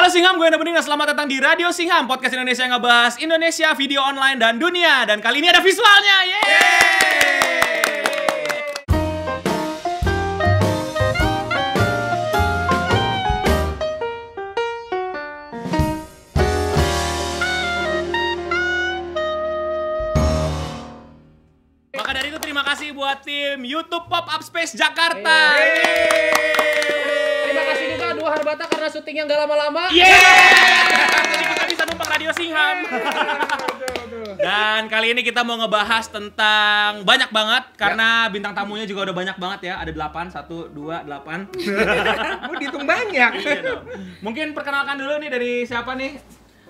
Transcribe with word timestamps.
Halo 0.00 0.08
Singham, 0.08 0.40
gue 0.40 0.48
Enda 0.48 0.56
Bening 0.56 0.80
selamat 0.80 1.12
datang 1.12 1.28
di 1.28 1.36
Radio 1.44 1.68
Singham, 1.76 2.08
podcast 2.08 2.32
Indonesia 2.32 2.64
yang 2.64 2.72
ngebahas 2.72 3.20
Indonesia, 3.20 3.68
video 3.76 4.00
online, 4.00 4.40
dan 4.40 4.56
dunia. 4.56 5.04
Dan 5.04 5.20
kali 5.20 5.44
ini 5.44 5.52
ada 5.52 5.60
visualnya, 5.60 6.16
yeay! 6.24 6.40
Maka 21.92 22.10
dari 22.16 22.32
itu 22.32 22.40
terima 22.40 22.64
kasih 22.64 22.96
buat 22.96 23.20
tim 23.20 23.68
YouTube 23.68 24.08
Pop 24.08 24.32
Up 24.32 24.40
Space 24.40 24.72
Jakarta. 24.72 25.60
Terima 27.50 27.66
kasih 27.66 27.98
juga 27.98 28.14
dua 28.14 28.30
Harbata 28.30 28.62
karena 28.70 28.86
syutingnya 28.86 29.26
nggak 29.26 29.42
lama-lama. 29.42 29.90
Yeay! 29.90 30.06
Jadi 30.06 31.42
kita 31.50 31.66
bisa 31.66 31.82
numpang 31.90 32.10
Radio 32.14 32.30
Singham. 32.30 32.86
Dan 34.38 34.86
kali 34.86 35.10
ini 35.10 35.26
kita 35.26 35.42
mau 35.42 35.58
ngebahas 35.58 36.06
tentang 36.14 37.02
banyak 37.02 37.26
banget 37.34 37.74
karena 37.74 38.30
bintang 38.30 38.54
tamunya 38.54 38.86
juga 38.86 39.10
udah 39.10 39.16
banyak 39.18 39.36
banget 39.42 39.60
ya. 39.66 39.82
Ada 39.82 39.90
8, 39.90 40.30
1 40.30 40.70
2 40.70 41.10
8. 41.10 42.46
Mau 42.46 42.54
dihitung 42.54 42.86
banyak. 42.86 43.32
Iya. 43.42 43.82
Mungkin 44.22 44.54
perkenalkan 44.54 44.94
dulu 44.94 45.18
nih 45.18 45.30
dari 45.34 45.66
siapa 45.66 45.98
nih? 45.98 46.22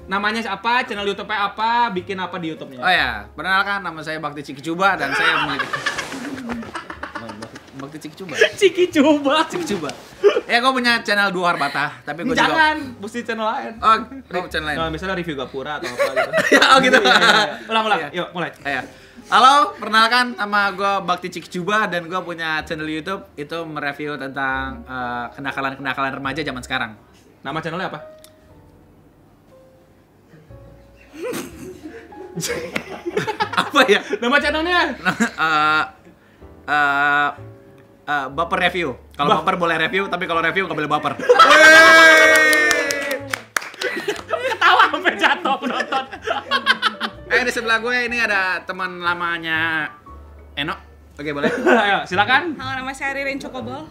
Namanya 0.09 0.41
siapa? 0.41 0.89
Channel 0.89 1.05
YouTube-nya 1.05 1.53
apa? 1.53 1.93
Bikin 1.93 2.17
apa 2.17 2.41
di 2.41 2.57
YouTube-nya? 2.57 2.81
Oh 2.81 2.89
ya, 2.89 3.29
perkenalkan 3.37 3.85
nama 3.85 4.01
saya 4.01 4.17
Bakti 4.17 4.49
Ciki 4.49 4.65
Cuba 4.65 4.97
dan 4.97 5.13
saya 5.13 5.45
memiliki 5.45 5.69
Bakti 7.85 8.01
Ciki 8.01 8.17
Cuba. 8.17 8.33
Ciki 8.57 8.85
coba. 8.97 9.45
Ciki 9.45 9.77
Cuba. 9.77 9.93
Ya, 10.51 10.59
gue 10.59 10.73
punya 10.75 10.99
channel 11.07 11.31
dua 11.31 11.55
Harbata, 11.55 12.03
tapi 12.03 12.27
gue 12.27 12.35
juga 12.35 12.43
Jangan, 12.43 12.99
mesti 12.99 13.23
channel 13.23 13.47
lain. 13.47 13.73
Oh, 13.79 13.95
oh 14.35 14.51
channel 14.51 14.67
lain. 14.67 14.83
Nah, 14.83 14.91
misalnya 14.91 15.15
review 15.15 15.39
Gapura 15.39 15.79
atau 15.79 15.87
apa 15.95 16.11
gitu. 16.11 16.31
oh 16.75 16.79
gitu. 16.83 16.99
Iya, 16.99 17.15
iya, 17.15 17.31
iya. 17.31 17.71
Ulang, 17.71 17.85
ulang. 17.87 18.01
Iya. 18.03 18.09
Yuk, 18.19 18.29
mulai. 18.35 18.51
Ya. 18.67 18.83
Halo, 19.31 19.79
perkenalkan 19.79 20.35
nama 20.35 20.75
gue 20.75 21.07
Bakti 21.07 21.31
Ciki 21.31 21.47
Cuba 21.55 21.87
dan 21.87 22.11
gue 22.11 22.21
punya 22.27 22.67
channel 22.67 22.91
YouTube 22.91 23.31
itu 23.39 23.63
mereview 23.63 24.19
tentang 24.19 24.83
eh, 24.91 25.31
kenakalan-kenakalan 25.39 26.19
remaja 26.19 26.43
zaman 26.43 26.67
sekarang. 26.67 26.99
Nama 27.47 27.59
channelnya 27.63 27.87
apa? 27.95 28.01
Apa 33.71 33.81
ya? 33.87 34.03
Nama 34.19 34.37
channelnya? 34.43 34.81
Eh 35.47 35.85
eh 36.71 37.50
eh, 38.11 38.27
baper 38.29 38.59
review. 38.61 38.89
Kalau 39.15 39.29
Ba- 39.31 39.39
baper 39.41 39.55
boleh 39.57 39.77
review, 39.79 40.11
tapi 40.11 40.27
kalau 40.27 40.43
review 40.43 40.67
nggak 40.67 40.75
boleh 40.77 40.91
baper. 40.91 41.13
Ketawa 44.43 44.83
sampai 44.91 45.15
jatuh 45.15 45.55
penonton. 45.57 46.05
Eh 47.31 47.43
di 47.47 47.53
sebelah 47.55 47.79
gue 47.79 47.97
ini 48.05 48.19
ada 48.19 48.59
teman 48.61 48.99
lamanya 48.99 49.87
Eno. 50.53 50.75
Oke 51.15 51.31
boleh. 51.31 51.47
Ayo, 51.85 51.99
silakan. 52.05 52.57
Halo, 52.57 52.73
nama 52.77 52.91
saya 52.91 53.15
Ririn 53.15 53.39
Cokobol. 53.39 53.87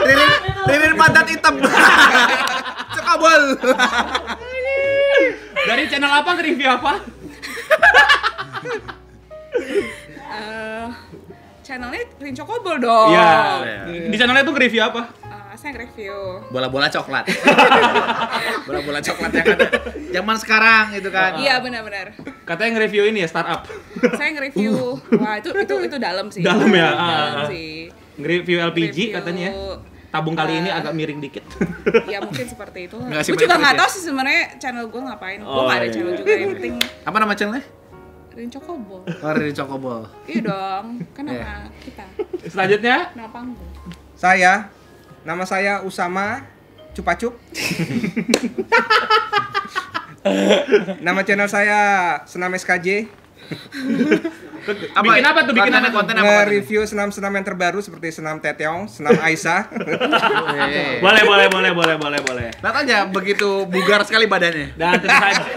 Ririn, 0.00 0.30
Ririn 0.66 0.94
pantat 0.96 1.26
hitam. 1.28 1.54
Cekabol. 2.96 3.42
Dari 5.60 5.84
channel 5.86 6.10
apa 6.10 6.30
ke 6.34 6.42
review 6.42 6.68
apa? 6.68 6.92
Eh, 10.40 10.88
channelnya 11.60 12.02
Ririn 12.16 12.34
Cokobol 12.34 12.76
dong. 12.78 13.12
Iya. 13.12 13.30
iya. 13.86 14.08
Di 14.08 14.16
channelnya 14.16 14.42
tuh 14.42 14.54
nge-review 14.54 14.82
apa? 14.82 15.02
Eh, 15.22 15.54
saya 15.54 15.70
nge-review. 15.72 16.16
Bola-bola 16.48 16.88
coklat. 16.88 17.24
Bola-bola 18.66 18.98
coklat 18.98 19.30
yang 19.30 19.46
ada 19.50 19.66
zaman 20.10 20.36
sekarang 20.36 20.84
gitu 20.92 21.10
kan. 21.10 21.36
Iya, 21.36 21.60
benar-benar. 21.60 22.16
Katanya 22.42 22.70
nge-review 22.74 23.02
ini 23.06 23.20
ya 23.20 23.28
startup. 23.28 23.68
Saya 24.16 24.32
nge-review. 24.32 24.96
Wah, 25.14 25.36
itu 25.36 25.48
itu 25.52 25.74
itu 25.84 25.96
dalam 25.96 26.26
sih. 26.28 26.40
Dalam 26.40 26.70
ya? 26.70 26.88
Dalam 26.90 27.36
Ah. 27.36 27.46
sih. 27.46 27.92
Nge-review 28.16 28.56
LPG 28.62 28.88
Review, 28.88 29.08
katanya. 29.12 29.48
ya. 29.50 29.76
Tabung 30.10 30.34
kali 30.34 30.58
ini 30.58 30.66
eh, 30.66 30.74
agak 30.74 30.90
miring 30.90 31.22
dikit. 31.22 31.46
Ya 32.10 32.18
mungkin 32.18 32.42
seperti 32.42 32.90
itu. 32.90 32.98
Gue 32.98 33.38
juga 33.38 33.54
nggak 33.54 33.78
tahu 33.78 33.88
sih 33.88 34.02
sebenarnya 34.02 34.58
channel 34.58 34.90
gue 34.90 35.00
ngapain. 35.00 35.38
Gue 35.38 35.46
Oh, 35.46 35.70
nggak 35.70 35.76
ada 35.76 35.86
iya. 35.86 35.94
channel 35.94 36.12
juga. 36.18 36.30
Yang 36.34 36.50
penting 36.58 36.74
Apa 37.06 37.16
nama 37.16 37.32
channelnya? 37.32 37.62
Ririn 38.30 38.48
Cokobol. 38.48 39.02
Oh, 39.04 39.32
Ririn 39.32 39.52
Cokobol. 39.52 40.00
Iya 40.24 40.40
dong. 40.44 40.86
Kan 41.10 41.22
nama 41.24 41.34
Iya. 41.36 41.54
kita. 41.78 42.04
Selanjutnya, 42.46 42.96
Nama 43.12 43.28
panggung. 43.28 43.70
Saya, 44.14 44.70
nama 45.22 45.44
saya 45.44 45.82
Usama 45.82 46.46
Cupacup. 46.92 47.34
nama 51.00 51.20
channel 51.22 51.48
saya 51.48 51.80
Senam 52.24 52.52
SKJ. 52.52 53.08
Bikin 54.94 55.24
apa 55.24 55.40
tuh? 55.42 55.50
Bikin 55.50 55.72
konten- 55.72 55.80
apa 55.80 55.88
tuh? 55.88 55.96
konten 55.96 56.14
apa? 56.14 56.22
konten? 56.22 56.44
Nge-review 56.44 56.80
senam-senam 56.84 57.32
yang 57.32 57.42
terbaru 57.42 57.80
seperti 57.80 58.12
senam 58.12 58.38
Teteong, 58.38 58.86
senam 58.86 59.16
Aisyah. 59.16 59.66
Boleh, 61.02 61.22
boleh, 61.24 61.46
boleh, 61.48 61.72
boleh, 61.72 61.96
boleh, 61.96 62.20
boleh. 62.20 62.48
Lihat 62.52 62.76
aja 62.78 62.96
begitu 63.06 63.64
bugar 63.66 64.04
sekali 64.04 64.24
badannya. 64.24 64.76
Dan 64.76 65.00
tentu 65.00 65.08
saja. 65.08 65.40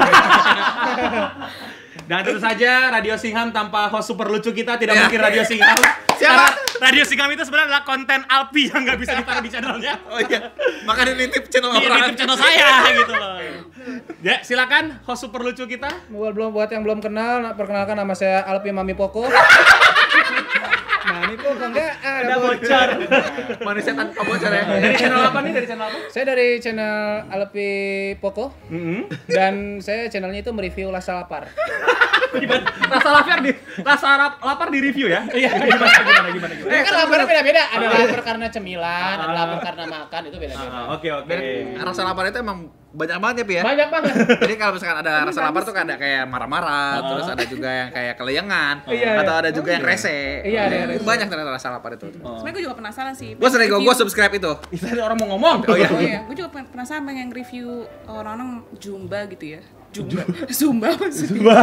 Dan 2.04 2.20
tentu 2.22 2.38
saja 2.38 2.90
Radio 2.90 3.16
Singham 3.16 3.50
tanpa 3.50 3.88
host 3.88 4.08
super 4.08 4.28
lucu 4.28 4.50
kita 4.50 4.76
tidak 4.76 4.94
Ya. 4.94 5.02
mungkin 5.06 5.20
Radio 5.22 5.44
Singham. 5.44 5.78
Siapa? 6.14 6.46
Radio 6.80 7.04
Singham 7.04 7.30
itu 7.30 7.44
sebenarnya 7.44 7.68
adalah 7.70 7.84
konten 7.84 8.20
Alpi 8.24 8.68
yang 8.68 8.82
nggak 8.82 8.98
bisa 8.98 9.14
ditaruh 9.16 9.40
di 9.40 9.50
channelnya. 9.50 9.94
Oh 10.06 10.20
iya. 10.20 10.52
Makanya 10.84 11.14
nitip 11.16 11.48
channel 11.48 11.72
Di 11.72 11.80
orang. 11.82 12.00
YouTube 12.04 12.18
channel 12.18 12.38
saya 12.38 12.68
gitu 12.92 13.14
loh. 13.14 13.34
Ya, 14.20 14.40
silakan 14.42 15.00
host 15.04 15.22
super 15.22 15.42
lucu 15.42 15.64
kita. 15.64 15.90
Buat 16.08 16.32
belum 16.32 16.50
buat 16.52 16.68
yang 16.68 16.82
belum 16.82 17.00
kenal, 17.00 17.54
perkenalkan 17.54 17.96
nama 17.96 18.14
saya 18.14 18.42
Alpi 18.44 18.70
Mami 18.70 18.94
Poko. 18.94 19.28
Mami 21.04 21.36
Poko 21.36 21.66
enggak 21.68 22.00
ada 22.00 22.20
Ada 22.24 22.36
bocor. 22.40 22.88
Manusia 23.62 23.92
tanpa 23.92 24.22
bocor 24.24 24.50
ya. 24.50 24.64
Dari 24.72 24.96
channel 24.96 25.22
apa 25.22 25.38
nih? 25.40 25.52
Dari 25.52 25.68
channel 25.68 25.86
apa? 25.86 25.98
Saya 26.08 26.24
dari 26.26 26.48
channel 26.58 26.96
Alpi 27.28 27.70
Poko 28.18 28.46
dan 29.28 29.54
saya 29.80 30.08
channelnya 30.08 30.42
itu 30.42 30.52
mereview 30.52 30.90
Lasa 30.90 31.14
Lapar. 31.14 31.52
Gimana? 32.34 32.66
Rasa 32.66 33.10
lapar 33.14 33.46
di 33.46 33.52
rasa 33.86 34.08
lapar 34.42 34.68
di 34.74 34.80
review 34.82 35.06
ya? 35.06 35.22
Iya. 35.30 35.54
Gimana 35.54 35.86
gimana 36.02 36.30
gimana 36.34 36.54
gimana. 36.58 36.72
Eh, 36.74 36.82
kan 36.82 36.94
laparnya 36.98 37.26
beda-beda. 37.30 37.64
Ada 37.70 37.86
lapar 37.86 38.22
karena 38.26 38.48
cemilan, 38.50 39.16
ada 39.22 39.34
lapar 39.38 39.60
karena 39.62 39.84
makan, 39.86 40.22
itu 40.26 40.38
beda-beda. 40.42 40.74
Ah, 40.74 40.98
Oke 40.98 41.14
oke. 41.14 41.30
Dan 41.30 41.40
rasa 41.78 42.02
lapar 42.02 42.26
itu 42.26 42.42
emang 42.42 42.74
banyak 42.90 43.18
banget 43.18 43.36
ya, 43.38 43.46
Pi 43.46 43.54
ya? 43.54 43.62
Banyak 43.62 43.88
banget. 43.90 44.14
Jadi 44.46 44.54
kalau 44.56 44.72
misalkan 44.74 44.98
ada 45.02 45.14
rasa 45.26 45.40
lapar 45.42 45.62
tuh 45.62 45.74
ada 45.74 45.94
kayak 45.94 46.24
marah-marah, 46.26 46.90
terus 47.06 47.28
ada 47.28 47.44
juga 47.46 47.70
yang 47.70 47.90
kayak 47.90 48.16
keleyengan, 48.18 48.76
Iya, 48.86 49.10
atau 49.22 49.34
iya. 49.34 49.42
ada 49.46 49.50
juga 49.50 49.70
yang 49.70 49.86
rese. 49.86 50.13
Iya, 50.44 50.60
ada 50.64 50.76
yang 50.76 50.88
rese. 50.90 51.04
Banyak 51.04 51.28
ternyata 51.28 51.52
rasa 51.52 51.68
lapar 51.70 51.92
itu. 51.94 52.06
Sebenarnya 52.12 52.54
gue 52.54 52.64
juga 52.64 52.76
penasaran 52.76 53.14
sih. 53.14 53.30
Gue 53.34 53.50
sering 53.50 53.70
gue 53.70 53.96
subscribe 53.96 54.34
itu. 54.34 54.52
Itu 54.70 54.86
ada 54.86 55.02
orang 55.06 55.18
mau 55.20 55.28
ngomong. 55.36 55.58
Oh 55.66 55.76
iya. 55.76 55.90
Oh 55.90 56.00
iya, 56.00 56.20
gue 56.24 56.36
juga 56.36 56.50
pen- 56.52 56.68
penasaran 56.68 57.04
pengen 57.04 57.30
review 57.30 57.84
orang-orang 58.06 58.62
Zumba 58.78 59.26
gitu 59.28 59.58
ya. 59.58 59.62
Zumba. 59.94 60.22
Zumba 60.60 60.90
maksudnya. 60.98 61.38
Zumba. 61.38 61.56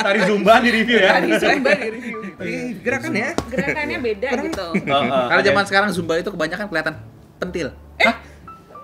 Tari 0.00 0.20
Zumba 0.24 0.52
di 0.64 0.70
review 0.72 0.96
ya. 0.96 1.10
Tadi 1.20 1.28
Zumba 1.36 1.70
di 1.72 1.88
review. 1.92 2.16
Ih, 2.48 2.68
Gerakan 2.80 3.12
ya. 3.12 3.28
Gerakannya 3.36 3.98
beda 4.00 4.28
gitu. 4.40 4.66
Kalau 5.30 5.42
zaman 5.44 5.64
sekarang 5.68 5.88
Zumba 5.92 6.14
itu 6.16 6.32
kebanyakan 6.32 6.66
kelihatan 6.66 6.94
pentil. 7.36 7.68
Hah? 8.00 8.16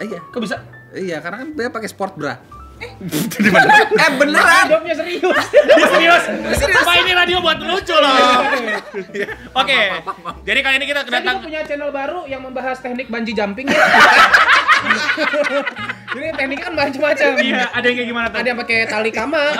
Iya. 0.00 0.20
Kok 0.28 0.40
bisa? 0.44 0.56
Iya, 0.90 1.22
karena 1.22 1.36
kan 1.40 1.48
dia 1.56 1.70
pakai 1.70 1.88
sport 1.88 2.19
bra. 2.19 2.36
Eh, 2.80 2.88
eh 4.02 4.10
beneran. 4.16 4.64
Hidupnya 4.72 4.94
serius. 4.96 5.44
Dia 5.52 5.86
serius. 5.92 6.24
Apa 6.80 6.92
ini 7.04 7.12
radio 7.12 7.44
buat 7.44 7.60
lucu 7.60 7.92
loh. 7.92 8.41
Oke. 9.56 9.80
Jadi 10.48 10.60
kali 10.64 10.74
ini 10.80 10.86
kita 10.88 11.04
Saya 11.04 11.08
juga 11.08 11.20
kedatang 11.20 11.36
punya 11.44 11.60
channel 11.69 11.92
baru 11.92 12.24
yang 12.24 12.40
membahas 12.40 12.80
teknik 12.80 13.12
bungee 13.12 13.36
jumping 13.36 13.69
ya. 13.69 13.76
Ini 16.10 16.26
tekniknya 16.34 16.64
kan 16.66 16.74
macam-macam. 16.74 17.30
Iya, 17.38 17.62
ada 17.70 17.84
yang 17.86 17.96
kayak 18.02 18.08
gimana 18.10 18.26
tuh? 18.26 18.38
Ada 18.42 18.48
yang 18.50 18.58
pakai 18.58 18.78
tali 18.90 19.10
kama, 19.14 19.38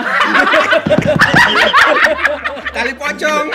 Tali 2.70 2.93
pocong. 2.94 3.47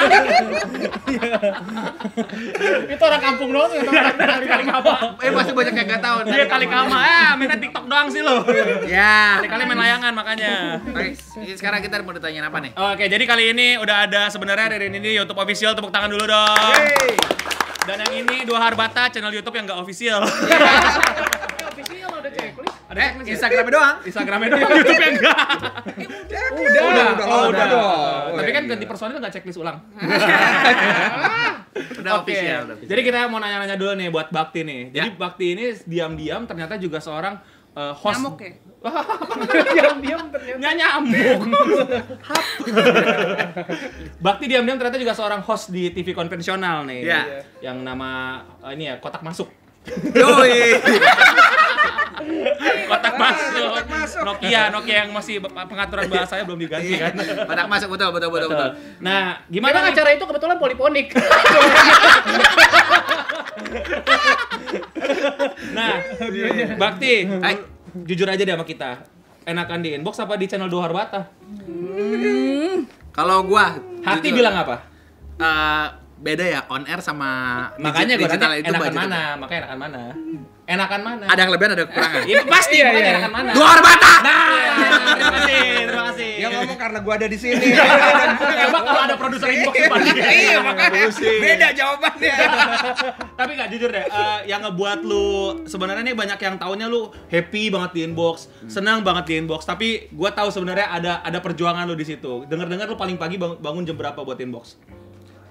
itu 2.85 3.03
orang 3.03 3.21
kampung 3.23 3.49
doang 3.55 3.67
tuh 3.71 3.77
yang 3.79 3.87
tahu 3.87 3.95
tali 4.15 4.45
Kali 4.47 4.63
apa? 4.67 4.93
Eh 5.23 5.31
masih 5.31 5.53
banyak 5.55 5.73
yang 5.75 5.87
nggak 5.87 6.03
tahu. 6.03 6.17
Dia 6.27 6.45
kali 6.47 6.65
kama. 6.67 6.97
Eh, 6.99 7.29
mainnya 7.35 7.57
TikTok 7.59 7.85
doang 7.87 8.07
sih 8.11 8.21
lo. 8.23 8.43
Ya. 8.87 9.39
Kali-kali 9.39 9.63
main 9.67 9.79
layangan 9.79 10.11
makanya. 10.15 10.79
Oke, 10.83 11.15
sekarang 11.55 11.79
kita 11.83 11.99
mau 12.03 12.15
ditanyain 12.15 12.47
apa 12.47 12.57
nih? 12.59 12.71
Oke, 12.75 13.07
jadi 13.07 13.23
kali 13.23 13.55
ini 13.55 13.67
udah 13.79 14.07
ada 14.07 14.27
sebenarnya 14.31 14.75
Ririn 14.75 14.95
ini 14.99 15.15
YouTube 15.15 15.39
official 15.39 15.75
tepuk 15.75 15.91
tangan 15.91 16.11
dulu 16.11 16.27
dong. 16.27 16.59
Dan 17.85 18.01
yang 18.01 18.13
ini 18.25 18.43
dua 18.43 18.59
Harbata 18.63 19.11
channel 19.11 19.31
YouTube 19.31 19.55
yang 19.55 19.67
nggak 19.67 19.79
official. 19.79 20.23
Checklist. 20.27 21.43
Ada 22.95 23.03
Eh, 23.03 23.11
checklist 23.11 23.27
ya? 23.27 23.33
Instagramnya 23.35 23.71
doang. 23.71 23.95
Instagramnya 24.01 24.47
doang, 24.47 24.69
YouTube 24.79 24.95
yang 24.97 25.13
enggak. 25.13 25.37
Udah, 26.55 26.83
udah, 26.87 27.05
Oh, 27.25 27.43
udah 27.43 27.49
udah. 27.51 27.65
dong. 27.67 28.31
Tapi 28.39 28.51
kan 28.51 28.63
ganti 28.65 28.85
personil 28.85 29.17
nggak 29.19 29.33
checklist 29.33 29.59
ulang. 29.59 29.77
Udah 31.75 31.99
udah 31.99 32.11
official. 32.23 32.61
Jadi 32.79 33.01
kita 33.03 33.27
mau 33.27 33.35
nanya-nanya 33.35 33.75
dulu 33.75 33.91
nih 33.93 34.07
buat 34.07 34.31
Bakti 34.31 34.63
nih. 34.63 34.81
Jadi 34.89 35.07
Ya. 35.11 35.11
Bakti 35.13 35.45
ini 35.51 35.65
diam-diam 35.83 36.47
ternyata 36.47 36.79
juga 36.79 37.03
seorang 37.03 37.35
uh, 37.73 37.91
host. 37.91 38.15
Nyamuk 38.15 38.39
ya? 38.39 38.51
Diam-diam 39.75 40.23
ternyata. 40.29 40.55
Nggak 40.55 40.73
nyamuk. 40.73 41.39
Bakti 44.17 44.45
diam-diam 44.45 44.77
ternyata 44.77 44.95
juga 44.95 45.11
seorang 45.11 45.41
host 45.41 45.67
di 45.69 45.91
TV 45.91 46.13
konvensional 46.13 46.85
nih. 46.85 46.99
Ya. 47.03 47.21
Yang 47.61 47.77
nama 47.81 48.09
uh, 48.61 48.71
ini 48.71 48.87
ya 48.87 48.95
kotak 48.97 49.19
masuk. 49.19 49.51
Yoi. 50.15 50.79
Kotak 52.87 53.15
masuk. 53.15 53.65
kotak 53.69 53.87
masuk. 53.87 54.21
Nokia, 54.35 54.61
Nokia 54.69 54.95
yang 55.01 55.09
masih 55.09 55.39
pengaturan 55.39 56.05
bahasanya 56.05 56.43
belum 56.43 56.59
diganti 56.59 56.91
kan. 56.95 57.13
Kotak 57.47 57.67
masuk 57.67 57.87
betul 57.89 58.11
betul 58.11 58.29
betul 58.29 58.49
betul. 58.51 58.69
Nah, 58.99 59.39
Gimana 59.47 59.77
nih? 59.81 59.91
acara 59.91 60.09
itu 60.11 60.23
kebetulan 60.23 60.57
poliponik. 60.57 61.07
Nah, 65.71 65.99
Bakti, 66.75 67.13
jujur 68.03 68.27
aja 68.27 68.41
deh 68.41 68.53
sama 68.53 68.65
kita. 68.65 68.91
Enakan 69.45 69.79
di 69.79 69.93
inbox 69.93 70.17
apa 70.17 70.35
di 70.35 70.45
channel 70.45 70.67
Dohar 70.67 70.89
Bata? 70.89 71.29
Kalau 73.11 73.45
gua 73.45 73.77
Hati 74.01 74.27
jujur, 74.27 74.41
bilang 74.41 74.55
apa? 74.57 74.75
eh, 75.35 75.85
beda 76.17 76.45
ya 76.45 76.59
on 76.67 76.83
air 76.83 76.99
sama 76.99 77.29
Makanya 77.77 78.15
gue 78.15 78.23
digital 78.23 78.49
nanya 78.49 78.63
enakan 78.65 78.81
budget. 78.81 78.97
mana? 78.97 79.21
Makanya 79.37 79.59
enakan 79.61 79.79
mana? 79.79 80.01
Enakan 80.65 81.01
mana? 81.01 81.23
Ada 81.29 81.39
yang 81.39 81.51
lebihan 81.53 81.71
ada 81.71 81.81
yang 81.81 81.89
kekurangan. 81.89 82.21
Ini 82.25 82.41
pasti 82.49 82.75
Iya, 82.75 82.89
iya. 82.89 83.11
enakan 83.13 83.31
mana? 83.31 83.49
Dua 83.53 83.65
orang 83.69 83.85
bata. 83.85 84.13
Nah, 84.19 84.49
terima 85.13 85.29
kasih, 85.31 85.61
terima 85.85 86.03
kasih. 86.09 86.31
Dia 86.35 86.47
ngomong 86.51 86.77
karena 86.77 86.99
gua 86.99 87.13
ada 87.15 87.27
di 87.29 87.37
sini. 87.37 87.65
Coba 87.69 88.79
kalau 88.81 89.01
ada 89.03 89.15
produser 89.15 89.47
inbox 89.47 89.73
dibanding. 89.77 90.17
Iya, 90.17 90.57
makanya 90.59 91.07
beda 91.13 91.67
jawabannya. 91.71 92.35
Tapi 93.39 93.51
nggak 93.53 93.69
jujur 93.69 93.89
deh, 93.89 94.05
eh, 94.05 94.39
yang 94.47 94.61
ngebuat 94.63 94.99
lu 95.01 95.29
sebenarnya 95.63 96.01
nih 96.03 96.15
banyak 96.15 96.39
yang 96.39 96.55
taunya 96.57 96.87
lu 96.87 97.13
happy 97.27 97.69
banget 97.69 97.91
di 97.93 98.01
inbox, 98.03 98.49
senang 98.65 99.05
banget 99.05 99.23
di 99.27 99.33
inbox. 99.37 99.63
Tapi 99.63 100.09
gua 100.09 100.33
tahu 100.33 100.49
sebenarnya 100.49 100.89
ada 100.89 101.21
ada 101.21 101.37
perjuangan 101.39 101.85
lu 101.85 101.93
di 101.93 102.03
situ. 102.03 102.41
Dengar-dengar 102.45 102.89
lu 102.89 102.97
paling 102.97 103.15
pagi 103.15 103.37
bang- 103.37 103.61
bangun 103.61 103.85
jam 103.85 103.93
berapa 103.93 104.17
buat 104.17 104.39
inbox? 104.39 104.81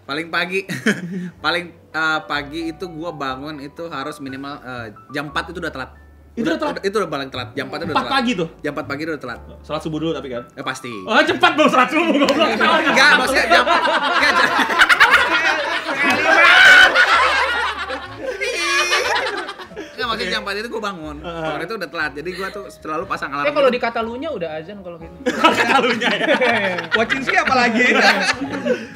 Paling 0.05 0.29
pagi, 0.29 0.61
paling 1.45 1.65
eh, 1.73 2.21
pagi 2.29 2.61
itu 2.69 2.85
gua 2.93 3.17
bangun 3.17 3.57
itu 3.57 3.89
harus 3.89 4.21
minimal 4.21 4.61
eh, 4.61 4.93
jam 5.11 5.33
4 5.33 5.49
itu 5.49 5.59
udah 5.65 5.73
telat. 5.73 5.91
Itu 6.35 6.45
udah 6.51 6.61
telat? 6.61 6.77
Itu 6.85 6.95
udah 7.01 7.09
paling 7.09 7.29
telat. 7.33 7.49
Jam 7.57 7.73
4 7.73 7.73
itu 7.73 7.85
udah 7.89 7.97
4 7.97 8.05
telat. 8.05 8.13
pagi 8.13 8.31
tuh. 8.37 8.49
Jam 8.61 8.73
4 8.77 8.85
pagi 8.85 9.03
udah 9.09 9.21
telat. 9.23 9.41
Salat 9.65 9.81
subuh 9.81 9.97
dulu 9.97 10.13
tapi 10.13 10.29
kan. 10.29 10.45
Ya 10.53 10.61
pasti. 10.61 10.93
Oh, 11.09 11.17
cepat 11.17 11.53
dong 11.57 11.71
salat 11.73 11.89
subuh 11.89 12.05
goblok. 12.21 12.37
Enggak, 12.93 13.11
maksudnya 13.17 13.47
jam 13.49 13.65
enggak 13.65 14.33
jam. 14.39 14.51
Enggak, 19.95 20.04
maksudnya 20.15 20.33
jam 20.33 20.43
4 20.47 20.63
itu 20.63 20.69
gue 20.71 20.83
bangun. 20.83 21.17
Bangun 21.21 21.61
itu 21.67 21.75
udah 21.75 21.89
telat. 21.91 22.13
Jadi 22.15 22.31
gue 22.31 22.49
tuh 22.49 22.65
selalu 22.71 23.05
pasang 23.05 23.31
alarm. 23.35 23.51
Eh 23.51 23.53
kalau 23.53 23.69
gitu. 23.69 23.77
di 23.77 23.81
Katalunya 23.83 24.29
udah 24.31 24.49
azan 24.57 24.79
kalau 24.81 24.97
gitu. 25.03 25.15
Kalunya 25.75 26.11
ya. 26.15 26.27
Wacinski 26.95 27.37
apalagi? 27.37 27.85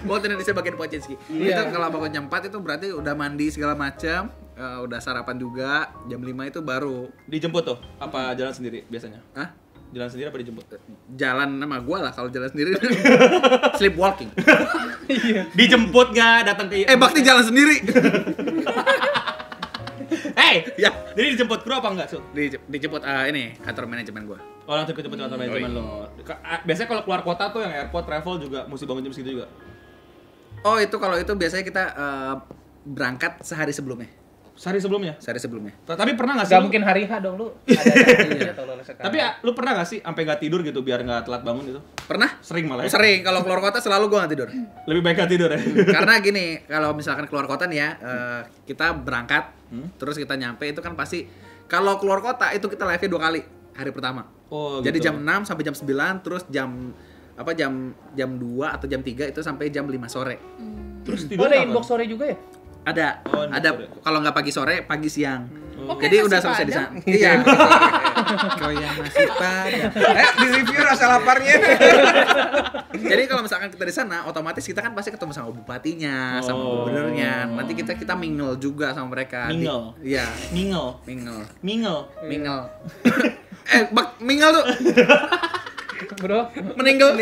Buat 0.07 0.23
Indonesia 0.25 0.53
bagian 0.55 0.77
Pocinski. 0.79 1.15
Iya. 1.29 1.59
Itu 1.59 1.63
kalau 1.75 1.89
bangun 1.91 2.11
jam 2.15 2.25
4 2.31 2.49
itu 2.49 2.59
berarti 2.63 2.87
udah 2.95 3.15
mandi 3.19 3.47
segala 3.51 3.75
macam, 3.75 4.31
eh, 4.55 4.79
udah 4.87 4.99
sarapan 5.03 5.37
juga. 5.37 5.91
Jam 6.07 6.23
5 6.23 6.31
itu 6.47 6.61
baru 6.63 7.11
Dijemput 7.27 7.63
tuh? 7.67 7.79
Apa 7.99 8.33
jalan 8.39 8.55
sendiri 8.55 8.87
biasanya? 8.87 9.19
Hah? 9.35 9.51
Jalan 9.89 10.09
sendiri 10.13 10.29
apa 10.29 10.37
dijemput? 10.37 10.65
Jalan 11.17 11.49
sama 11.65 11.81
gua 11.81 12.05
lah 12.05 12.13
kalau 12.13 12.29
jalan 12.29 12.53
sendiri. 12.53 12.77
Sleepwalking. 13.81 14.29
Dijemput 15.57 16.13
nggak 16.13 16.45
datang 16.45 16.69
ke 16.69 16.85
Eh, 16.85 16.93
Bakti 16.93 17.25
jalan 17.25 17.41
sendiri. 17.41 17.81
Hey, 20.49 20.65
ya, 20.77 20.89
jadi 21.13 21.37
dijemput 21.37 21.61
kru 21.61 21.77
apa 21.77 21.89
enggak, 21.89 22.09
Su? 22.09 22.25
di, 22.33 22.49
dijemput 22.49 23.05
eh, 23.05 23.29
ini 23.29 23.53
kantor 23.59 23.85
manajemen 23.85 24.25
gua. 24.25 24.41
Oh, 24.65 24.73
langsung 24.73 24.93
ke 24.93 25.01
jemput 25.01 25.17
kantor 25.19 25.37
manajemen 25.37 25.71
lo. 25.71 26.09
Biasanya 26.65 26.89
kalau 26.89 27.03
keluar 27.03 27.21
kota 27.21 27.49
tuh 27.49 27.61
yang 27.61 27.73
airport 27.75 28.05
travel 28.05 28.35
juga 28.39 28.65
mesti 28.65 28.85
bangun 28.85 29.03
jam 29.03 29.13
segitu 29.13 29.31
juga. 29.35 29.47
Oh, 30.61 30.77
itu 30.77 30.97
kalau 30.97 31.15
itu 31.15 31.29
biasanya 31.31 31.63
kita 31.63 31.85
eh, 31.93 32.35
berangkat 32.83 33.41
sehari 33.43 33.71
sebelumnya. 33.71 34.09
Sehari 34.53 34.83
sebelumnya. 34.83 35.15
Sehari 35.19 35.39
sebelumnya. 35.39 35.71
Ta- 35.85 35.95
Tapi 35.95 36.17
pernah 36.17 36.35
nggak 36.35 36.49
sih? 36.49 36.53
Gak 36.53 36.59
lu- 36.59 36.67
mungkin 36.67 36.83
hari 36.83 37.03
H 37.05 37.13
dong 37.23 37.37
lu. 37.37 37.47
Ada 37.71 37.95
iya. 38.27 38.53
Tapi 38.99 39.17
lu 39.45 39.53
pernah 39.53 39.71
nggak 39.77 39.87
sih 39.87 39.99
sampai 40.03 40.27
nggak 40.27 40.41
tidur 40.43 40.61
gitu 40.61 40.81
biar 40.83 40.99
nggak 41.01 41.29
telat 41.29 41.45
bangun 41.45 41.63
gitu? 41.65 41.81
Pernah? 42.05 42.41
Sering 42.41 42.67
malah. 42.67 42.83
Ya? 42.85 42.91
Sering 42.91 43.21
kalau 43.23 43.45
keluar 43.45 43.61
kota 43.63 43.79
selalu 43.79 44.09
gua 44.09 44.25
nggak 44.25 44.33
tidur. 44.33 44.49
Lebih 44.89 45.03
baik 45.05 45.17
nggak 45.17 45.31
tidur 45.31 45.49
ya. 45.53 45.61
Karena 45.93 46.19
gini, 46.19 46.45
kalau 46.65 46.91
misalkan 46.91 47.31
keluar 47.31 47.47
kota 47.47 47.71
nih 47.71 47.79
ya, 47.79 47.91
eh, 48.03 48.41
kita 48.67 48.99
berangkat, 48.99 49.58
terus 49.95 50.17
kita 50.17 50.35
nyampe 50.35 50.65
itu 50.65 50.81
kan 50.81 50.93
pasti 50.93 51.29
kalau 51.65 51.97
keluar 51.97 52.19
kota 52.19 52.49
itu 52.51 52.65
kita 52.65 52.85
live-nya 52.85 53.09
dua 53.09 53.21
kali 53.23 53.41
hari 53.73 53.91
pertama. 53.93 54.25
Oh, 54.49 54.81
Jadi 54.81 54.97
gitu. 54.99 55.13
jam 55.13 55.21
6 55.21 55.45
sampai 55.45 55.63
jam 55.63 55.77
9, 55.77 56.25
terus 56.25 56.43
jam 56.49 56.97
apa 57.37 57.53
jam 57.53 57.73
jam 58.13 58.31
2 58.35 58.65
atau 58.67 58.87
jam 58.87 58.99
3 58.99 59.29
itu 59.29 59.41
sampai 59.41 59.69
jam 59.69 59.85
5 59.85 59.95
sore. 60.09 60.37
Terus 61.05 61.25
Oh, 61.25 61.29
tidur 61.29 61.47
ada 61.47 61.55
kapan? 61.55 61.69
inbox 61.69 61.85
sore 61.85 62.05
juga 62.05 62.25
ya? 62.27 62.37
Ada, 62.83 63.07
Oh, 63.29 63.45
ada 63.45 63.69
kalau 64.01 64.19
nggak 64.19 64.33
pagi 64.33 64.49
sore, 64.49 64.81
pagi 64.83 65.07
siang. 65.07 65.45
Oke, 65.87 66.09
Jadi 66.09 66.17
nasi 66.17 66.27
udah 66.27 66.39
selesai 66.41 66.65
di 66.65 66.73
sana. 66.73 66.89
Iya. 67.05 67.31
Kau 68.29 68.71
yang 68.71 68.93
masih 68.95 69.25
padang. 69.31 69.91
Eh, 69.95 70.29
di 70.35 70.47
review 70.53 70.81
rasa 70.81 71.05
laparnya. 71.09 71.55
Jadi 72.93 73.23
kalau 73.25 73.41
misalkan 73.41 73.69
kita 73.69 73.83
di 73.83 73.95
sana, 73.95 74.25
otomatis 74.25 74.63
kita 74.63 74.79
kan 74.79 74.93
pasti 74.93 75.09
ketemu 75.09 75.33
sama 75.33 75.49
bupatinya, 75.51 76.39
sama 76.41 76.59
Oh. 76.59 76.83
gubernurnya. 76.83 77.49
Nanti 77.49 77.73
kita 77.73 77.95
kita 77.95 78.13
mingle 78.13 78.57
juga 78.57 78.93
sama 78.93 79.13
mereka. 79.13 79.49
Mingle? 79.49 79.95
Iya, 80.01 80.27
Mingel. 80.51 80.99
mingle. 81.05 81.43
Mingel. 81.61 81.99
Mingle. 82.23 82.63
eh, 83.69 83.83
bak 83.89 84.19
mingle 84.19 84.51
tuh 84.55 84.67
Bro, 86.17 86.51
meninggal. 86.75 87.15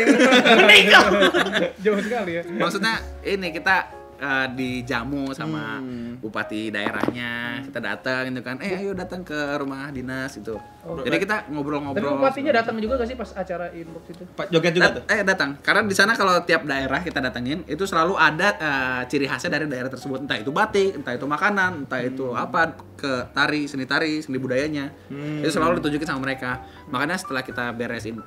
jauh 1.77 1.99
sekali 1.99 2.31
ya. 2.35 2.43
Maksudnya 2.47 2.93
ini 3.23 3.49
kita 3.51 3.89
eh, 4.17 4.47
dijamu 4.51 5.31
sama 5.31 5.77
Hmm. 5.77 6.17
bupati 6.17 6.67
daerahnya, 6.67 7.61
kita 7.61 7.77
datang 7.77 8.27
gitu 8.27 8.41
kan. 8.41 8.57
Eh, 8.57 8.73
ayo 8.75 8.91
datang 8.91 9.21
ke 9.21 9.37
rumah 9.55 9.87
dinas 9.87 10.33
itu. 10.33 10.57
Oh. 10.81 10.97
Jadi 10.97 11.19
kita 11.19 11.39
Tapi 11.39 11.51
ngobrol-ngobrol. 11.51 12.17
bupatinya 12.17 12.49
datang 12.55 12.73
juga 12.77 12.95
gak 12.95 13.05
sih 13.05 13.13
pas 13.13 13.27
acara 13.31 13.65
inbox 13.69 14.01
itu? 14.09 14.23
Pak 14.29 14.45
joget 14.49 14.71
juga 14.71 14.87
tuh. 14.89 14.93
Dat- 14.99 15.09
eh 15.09 15.19
datang 15.21 15.53
karena 15.59 15.79
di 15.81 15.91
sana 15.91 16.13
kalau 16.13 16.37
tiap 16.41 16.63
daerah 16.63 16.99
kita 16.99 17.17
datengin 17.19 17.61
itu 17.65 17.83
selalu 17.83 18.13
ada 18.15 18.47
eh, 18.53 18.99
ciri 19.05 19.25
khasnya 19.25 19.51
dari 19.51 19.65
daerah 19.65 19.87
tersebut 19.87 20.21
entah 20.21 20.35
itu 20.35 20.49
batik 20.49 20.95
entah 20.95 21.11
itu 21.11 21.25
makanan 21.25 21.83
entah 21.83 21.99
itu 21.99 22.31
apa 22.31 22.71
ke 22.93 23.25
tari 23.29 23.65
seni 23.65 23.83
tari 23.83 24.17
seni 24.17 24.35
budayanya 24.35 24.89
Hmm. 25.07 25.39
itu 25.39 25.47
selalu 25.49 25.77
ditunjukin 25.77 26.05
sama 26.05 26.23
mereka 26.23 26.59
makanya 26.87 27.15
setelah 27.15 27.39
kita 27.41 27.71
beresin 27.71 28.19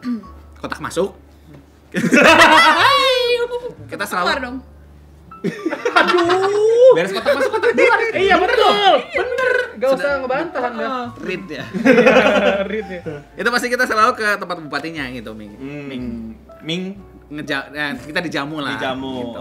kotak 0.57 0.79
masuk 0.79 1.13
kita 3.89 4.01
Keluar 4.01 4.37
selalu 4.37 4.61
dong. 5.43 6.53
Beres 6.93 7.11
kotak 7.11 7.33
masuk 7.33 7.51
kotak 7.53 7.71
keluar. 7.73 7.99
Iya 8.13 8.35
betul, 8.37 8.93
bener. 9.11 9.53
Gak 9.77 9.91
usah 9.97 10.11
ngebantah 10.21 10.63
anda. 10.63 10.89
read 11.19 11.45
ya 11.49 11.65
Read 12.71 12.89
ya. 12.91 13.03
itu 13.33 13.49
pasti 13.49 13.67
kita 13.67 13.85
selalu 13.85 14.13
ke 14.15 14.29
tempat 14.37 14.57
bupatinya 14.61 15.09
gitu 15.09 15.33
Ming 15.33 15.57
Ming. 15.59 16.05
Ming 16.61 16.83
ngeja 17.31 17.71
eh, 17.71 17.95
kita 17.97 18.21
dijamu 18.21 18.59
lah 18.59 18.77
dijamu. 18.77 19.15
gitu. 19.25 19.41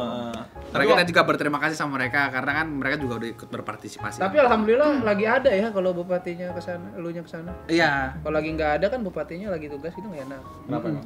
Karena 0.69 0.85
kita 0.87 1.03
juga 1.03 1.21
berterima 1.25 1.57
kasih 1.57 1.73
sama 1.73 1.97
mereka 1.97 2.29
karena 2.29 2.61
kan 2.61 2.67
mereka 2.69 2.95
juga 2.95 3.17
udah 3.17 3.29
ikut 3.33 3.49
berpartisipasi. 3.49 4.21
Tapi 4.21 4.37
alhamdulillah 4.37 5.01
lagi 5.01 5.25
ada 5.25 5.49
ya 5.49 5.73
kalau 5.73 5.91
bupatinya 5.91 6.53
ke 6.53 6.61
sana, 6.61 6.93
elunya 6.93 7.19
ke 7.19 7.27
sana. 7.27 7.49
iya, 7.65 8.13
Kalau 8.21 8.37
lagi 8.37 8.53
nggak 8.53 8.71
ada 8.77 8.85
kan 8.87 9.01
bupatinya 9.01 9.49
lagi 9.49 9.65
tugas 9.65 9.91
itu 9.91 10.05
nggak 10.05 10.29
enak. 10.29 10.41
Kenapa 10.63 10.85
emang? 10.87 11.05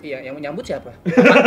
Iya, 0.00 0.18
yang 0.22 0.34
menyambut 0.34 0.64
siapa? 0.64 0.96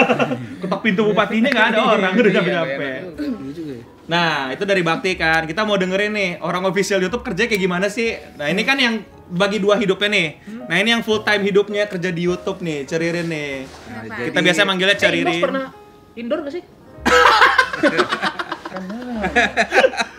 Ketok 0.62 0.82
pintu 0.82 1.02
bupatinya 1.04 1.50
nggak 1.50 1.68
ada 1.70 1.82
orang 1.90 2.12
udah 2.14 2.24
Iya, 2.24 2.36
nyampe 2.36 2.46
nggak 2.46 2.60
nyampe. 2.60 2.86
enak 2.86 3.02
juga. 3.50 3.64
iya 3.66 3.74
ya. 3.74 3.84
Nah, 4.04 4.52
itu 4.52 4.64
dari 4.64 4.82
Bakti 4.82 5.12
kan. 5.16 5.42
Kita 5.44 5.64
mau 5.64 5.74
dengerin 5.74 6.12
nih, 6.12 6.30
orang 6.38 6.64
official 6.64 7.00
YouTube 7.00 7.24
kerja 7.24 7.48
kayak 7.48 7.58
gimana 7.58 7.88
sih? 7.88 8.14
Nah, 8.36 8.46
ini 8.46 8.62
kan 8.62 8.76
yang 8.76 9.00
bagi 9.26 9.58
dua 9.58 9.74
hidupnya 9.76 10.10
nih. 10.12 10.28
Nah, 10.68 10.76
ini 10.76 10.90
yang 10.92 11.02
full 11.02 11.22
time 11.22 11.42
hidupnya 11.42 11.88
kerja 11.88 12.10
di 12.10 12.22
YouTube 12.22 12.60
nih, 12.60 12.84
Ceririn 12.84 13.26
nih. 13.26 13.64
Kenapa? 13.64 14.22
Kita 14.28 14.40
biasa 14.44 14.62
manggilnya 14.64 14.94
Eh, 14.94 15.02
Ceririn. 15.02 15.40
pernah 15.40 15.66
indoor 16.14 16.40
gak 16.42 16.54
sih? 16.54 16.64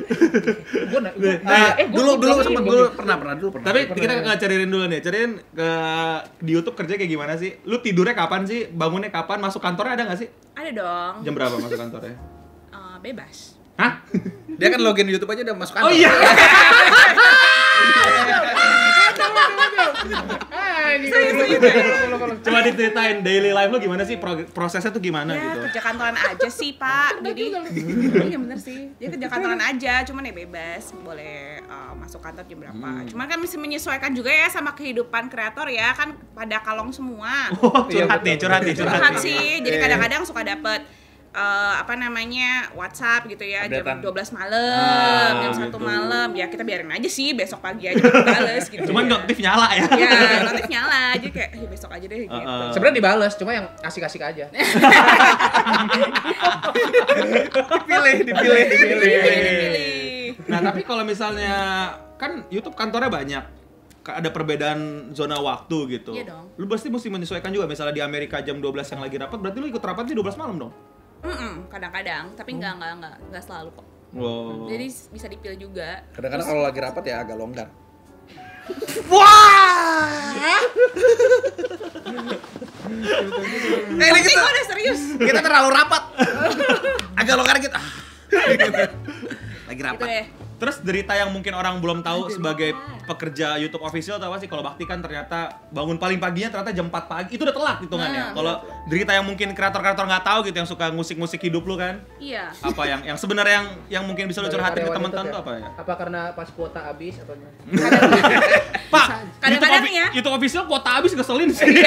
Gue 0.85 1.01
na- 1.01 1.15
gua- 1.15 1.41
Nah, 1.41 1.55
ah, 1.55 1.71
eh, 1.75 1.87
gua- 1.87 1.97
dulu 1.97 2.11
gua 2.11 2.17
dulu 2.17 2.31
pernah 2.31 2.45
sempet 2.45 2.55
inbox 2.59 2.71
dulu 2.71 2.83
ya. 2.83 2.91
pernah 2.93 3.15
pernah 3.17 3.35
dulu 3.35 3.49
pernah. 3.51 3.67
Tapi 3.67 3.81
kita 3.91 4.13
ke 4.17 4.33
Ceririn 4.37 4.69
dulu 4.69 4.85
nih. 4.87 5.01
Ceririn 5.01 5.33
ke 5.51 5.69
di 6.39 6.51
YouTube 6.53 6.75
kerja 6.75 6.95
kayak 6.95 7.11
gimana 7.11 7.33
sih? 7.35 7.51
Lu 7.63 7.77
tidurnya 7.79 8.13
kapan 8.13 8.43
sih? 8.43 8.69
Bangunnya 8.69 9.09
kapan? 9.09 9.39
Masuk 9.39 9.59
kantornya 9.59 9.95
ada 9.95 10.05
nggak 10.07 10.19
sih? 10.19 10.29
Ada 10.53 10.71
dong. 10.73 11.15
Jam 11.23 11.33
berapa 11.33 11.55
masuk 11.55 11.77
kantornya? 11.77 12.15
Eh, 12.71 12.97
bebas. 13.01 13.57
Hah? 13.75 14.07
Dia 14.55 14.69
kan 14.69 14.81
login 14.81 15.07
YouTube 15.07 15.27
aja 15.29 15.43
udah 15.43 15.57
masuk 15.57 15.75
Oh 15.75 15.79
kantor. 15.83 15.97
iya. 15.97 16.11
Ini 21.15 21.31
kalau- 21.31 21.47
kalau- 21.47 21.95
kalau- 21.95 22.19
kalau- 22.19 22.37
Coba 22.45 22.59
diceritain 22.61 23.17
daily 23.23 23.51
life 23.55 23.71
lu 23.71 23.79
gimana 23.79 24.03
sih? 24.03 24.17
Pro- 24.19 24.47
prosesnya 24.51 24.91
tuh 24.91 25.01
gimana 25.01 25.33
ya 25.33 25.41
gitu? 25.41 25.61
kerja 25.71 25.81
kantoran 25.81 26.17
aja 26.19 26.49
sih 26.51 26.75
pak. 26.75 27.23
Jadi 27.23 27.43
iya 28.29 28.39
bener 28.39 28.59
sih. 28.59 28.91
Dia 28.99 29.09
kerja 29.15 29.27
kantoran 29.31 29.61
aja 29.63 29.95
cuman 30.05 30.23
ya 30.27 30.35
bebas. 30.35 30.93
Boleh 31.01 31.63
uh, 31.65 31.93
masuk 31.97 32.21
kantor 32.21 32.45
jam 32.51 32.59
berapa. 32.61 32.89
Cuman 33.09 33.27
kan 33.31 33.39
mesti 33.39 33.57
menyesuaikan 33.57 34.13
juga 34.13 34.35
ya 34.35 34.51
sama 34.51 34.75
kehidupan 34.75 35.31
kreator 35.31 35.71
ya. 35.71 35.95
Kan 35.95 36.19
pada 36.35 36.61
kalong 36.61 36.91
semua. 36.91 37.49
Oh, 37.65 37.87
curhat 37.89 38.21
nih, 38.27 38.37
curhat 38.37 38.61
nih, 38.67 38.75
curhat. 38.77 39.17
sih. 39.23 39.63
Jadi 39.63 39.77
kadang-kadang 39.81 40.23
suka 40.27 40.43
dapet 40.45 40.85
eh, 41.35 41.43
apa 41.77 41.95
namanya 41.95 42.51
WhatsApp 42.73 43.27
gitu 43.27 43.43
ya 43.43 43.67
jam 43.67 43.83
Updatean. 43.83 44.31
12 44.31 44.39
malam 44.39 45.31
jam 45.37 45.53
gitu. 45.53 45.77
1 45.77 45.83
malam 45.85 46.29
ya 46.33 46.47
kita 46.47 46.63
biarin 46.63 46.89
aja 46.89 47.09
sih 47.09 47.35
besok 47.35 47.59
pagi 47.59 47.85
aja 47.87 47.99
kita 47.99 48.23
bales 48.25 48.65
gitu 48.67 48.87
Cuman 48.87 49.05
ya. 49.05 49.11
notif 49.13 49.37
nyala 49.39 49.67
ya. 49.73 49.85
ya 49.91 50.11
notif 50.45 50.67
nyala 50.67 50.97
aja 51.13 51.29
kayak 51.29 51.51
"Eh, 51.53 51.67
besok 51.67 51.91
aja 51.91 52.07
deh 52.07 52.19
gitu 52.23 52.31
Heeh. 52.33 52.71
Sebenarnya 52.71 52.97
dibales, 52.97 53.35
cuma 53.35 53.51
yang 53.53 53.67
asik-asik 53.81 54.23
aja. 54.23 54.47
Dipilih, 56.75 58.15
dipilih, 58.23 58.65
dipilih. 58.65 58.99
Pilih-pilih. 59.25 60.29
Nah, 60.47 60.61
tapi 60.63 60.81
kalau 60.83 61.03
misalnya 61.03 61.55
kan 62.17 62.45
YouTube 62.49 62.75
kantornya 62.75 63.09
banyak. 63.09 63.45
Ada 64.05 64.29
perbedaan 64.29 64.81
zona 65.11 65.41
waktu 65.41 65.97
gitu. 65.97 66.13
Iya 66.13 66.29
dong. 66.29 66.53
Lu 66.55 66.69
pasti 66.69 66.93
mesti 66.93 67.09
menyesuaikan 67.09 67.49
juga. 67.49 67.65
Misalnya 67.65 67.97
di 67.97 68.05
Amerika 68.05 68.37
jam 68.39 68.61
12 68.61 68.93
yang 68.93 69.01
lagi 69.01 69.17
rapat, 69.17 69.41
berarti 69.41 69.59
lu 69.59 69.69
ikut 69.71 69.81
rapat 69.81 70.05
di 70.05 70.13
12 70.13 70.37
malam 70.37 70.57
dong? 70.61 70.73
Mm-mm, 71.25 71.67
kadang-kadang 71.67 72.35
tapi 72.35 72.51
nggak 72.55 72.73
nggak 72.75 72.91
nggak 72.99 73.15
nggak 73.29 73.43
selalu 73.43 73.71
kok 73.73 73.87
Wow. 74.15 74.69
jadi 74.69 74.87
s- 74.87 75.09
bisa 75.09 75.27
dipilih 75.27 75.59
juga 75.59 76.05
Kadang-kadang 76.13 76.47
kalau 76.47 76.63
lagi 76.63 76.79
rapat 76.79 77.05
ya 77.05 77.19
agak 77.19 77.35
longgar. 77.35 77.67
eh 83.95 84.07
ini 84.07 84.21
kita 84.23 84.41
udah 84.41 84.65
serius 84.65 85.01
Kita 85.17 85.41
terlalu 85.41 85.69
rapat. 85.71 86.03
agak 87.15 87.35
longgar 87.35 87.57
gitu. 87.59 87.73
Ah. 87.73 87.87
lagi 89.67 89.75
gitu 89.75 89.83
rapat. 89.83 90.07
Terus 90.55 90.79
derita 90.81 91.13
yang 91.19 91.35
mungkin 91.35 91.51
orang 91.53 91.83
belum 91.83 92.01
tahu 92.01 92.31
sebagai 92.31 92.73
pekerja 93.05 93.59
YouTube 93.59 93.83
official 93.83 94.17
tahu 94.17 94.31
apa 94.33 94.39
sih 94.41 94.49
kalau 94.49 94.63
Bakti 94.63 94.87
kan 94.87 95.03
ternyata 95.03 95.61
bangun 95.69 95.99
paling 95.99 96.17
paginya 96.23 96.55
ternyata 96.55 96.71
jam 96.71 96.87
4 96.89 97.11
pagi. 97.11 97.33
Itu 97.35 97.43
udah 97.45 97.55
telat 97.55 97.77
hitungannya. 97.83 98.23
Nah, 98.31 98.35
Kalau 98.35 98.55
derita 98.87 99.13
yang 99.13 99.27
mungkin 99.27 99.53
kreator-kreator 99.53 100.05
nggak 100.07 100.25
tahu 100.25 100.39
gitu 100.49 100.57
yang 100.63 100.69
suka 100.71 100.95
musik-musik 100.95 101.41
hidup 101.43 101.67
lu 101.67 101.75
kan. 101.75 102.01
iya 102.23 102.55
Apa 102.63 102.87
yang 102.87 103.01
yang 103.03 103.19
sebenarnya 103.19 103.55
yang 103.61 103.69
yang 104.01 104.05
mungkin 104.07 104.31
bisa 104.31 104.41
lu 104.41 104.49
curhatin 104.49 104.87
ke 104.87 104.93
teman-teman 104.95 105.27
tuh 105.31 105.41
apa 105.43 105.53
ya? 105.59 105.63
Apa 105.75 105.93
karena 105.99 106.21
pas 106.33 106.49
kuota 106.53 106.81
habis 106.81 107.19
atau? 107.19 107.35
Pak, 108.95 109.07
Kadang-kadang 109.43 109.83
nih 109.85 109.95
ya. 109.99 110.07
YouTube 110.15 110.35
official 110.39 110.65
kuota 110.71 110.91
habis 111.03 111.13
ngeselin 111.13 111.51
sih. 111.51 111.83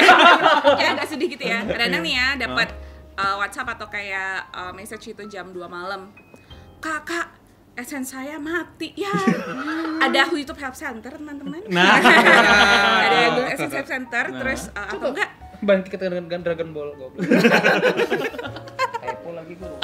ya 0.82 0.86
agak 0.92 1.06
sedih 1.08 1.28
gitu 1.32 1.44
ya 1.46 1.64
kadang-kadang 1.64 2.02
nih 2.04 2.14
ya 2.14 2.28
dapat 2.36 2.68
uh, 3.16 3.36
WhatsApp 3.40 3.68
atau 3.78 3.86
kayak 3.88 4.46
uh, 4.52 4.72
message 4.74 5.10
itu 5.10 5.22
jam 5.26 5.50
2 5.50 5.58
malam 5.66 6.12
kakak 6.78 7.37
SN 7.78 8.02
saya 8.02 8.42
mati 8.42 8.90
ya 8.98 9.14
ada 10.02 10.26
YouTube 10.34 10.58
Help 10.58 10.74
Center 10.74 11.14
teman-teman 11.14 11.62
Nah. 11.70 11.94
ada 13.06 13.16
yang 13.22 13.34
SN 13.54 13.70
Help 13.70 13.86
Center 13.86 14.24
terus 14.34 14.62
uh, 14.74 14.98
apa 14.98 15.04
enggak 15.14 15.30
Bangkit 15.58 15.90
ke 15.90 15.98
dengan 15.98 16.38
Dragon 16.38 16.70
Ball 16.70 16.94
goblok. 16.94 17.18
Lagi 19.38 19.54
gua. 19.58 19.78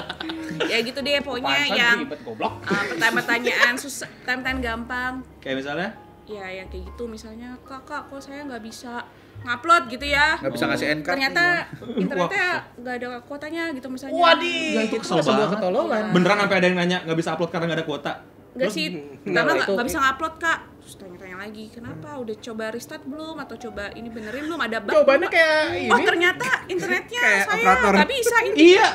ya 0.70 0.78
gitu 0.82 0.98
deh 1.02 1.18
pokoknya 1.22 1.58
yang 1.70 2.06
ribet 2.06 2.22
goblok. 2.22 2.62
uh, 2.62 2.82
pertanyaan-pertanyaan 2.94 3.74
susah 3.78 4.10
pertanyaan 4.22 4.58
gampang 4.62 5.12
Kayak 5.38 5.56
misalnya 5.62 5.88
ya 6.26 6.47
yang 6.54 6.66
kayak 6.66 6.85
gitu 6.87 7.04
misalnya 7.04 7.52
kakak 7.62 8.04
kok 8.04 8.19
saya 8.19 8.43
nggak 8.43 8.61
bisa 8.61 9.04
ngupload 9.43 9.85
gitu 9.88 10.07
ya 10.07 10.38
Nggak 10.38 10.52
bisa 10.52 10.64
ngasih 10.66 10.87
NK. 10.95 11.07
ternyata 11.07 11.45
internetnya 12.02 12.49
nggak 12.75 12.95
ada 12.97 13.09
kuotanya 13.21 13.64
gitu 13.71 13.87
misalnya 13.88 14.14
Wadi, 14.14 14.61
Nggak, 14.73 14.85
itu 14.85 14.90
itu 14.90 15.02
kesel 15.02 15.16
sebuah 15.19 15.37
banget. 15.37 15.52
ketolongan. 15.54 16.02
beneran 16.11 16.37
sampai 16.38 16.57
ada 16.57 16.66
yang 16.66 16.78
nanya 16.78 16.99
nggak 17.02 17.19
bisa 17.19 17.31
upload 17.31 17.50
karena 17.50 17.64
nggak 17.66 17.78
ada 17.78 17.87
kuota. 17.87 18.12
Enggak 18.54 18.71
sih, 18.71 18.87
Enggak, 18.87 19.43
karena 19.43 19.52
nggak 19.52 19.69
nggak 19.69 19.87
bisa 19.87 19.99
ngupload 20.00 20.35
kak 20.38 20.59
Terus 20.78 21.00
tanya-tanya 21.00 21.37
lagi, 21.40 21.64
kenapa? 21.73 22.09
Udah 22.14 22.37
coba 22.38 22.64
restart 22.69 23.00
belum? 23.02 23.40
Atau 23.40 23.57
coba 23.59 23.88
ini 23.93 24.04
benerin 24.07 24.45
belum? 24.45 24.61
Ada 24.61 24.78
bug 24.78 24.93
Pak? 25.00 25.16
kayak 25.26 25.88
Oh 25.88 25.97
ini. 25.97 26.04
ternyata 26.04 26.49
internetnya 26.69 27.21
Kayak 27.25 27.40
saya 27.43 27.57
operator. 27.59 27.93
nggak 27.95 28.11
bisa 28.11 28.37
ini 28.45 28.57
Iya. 28.71 28.88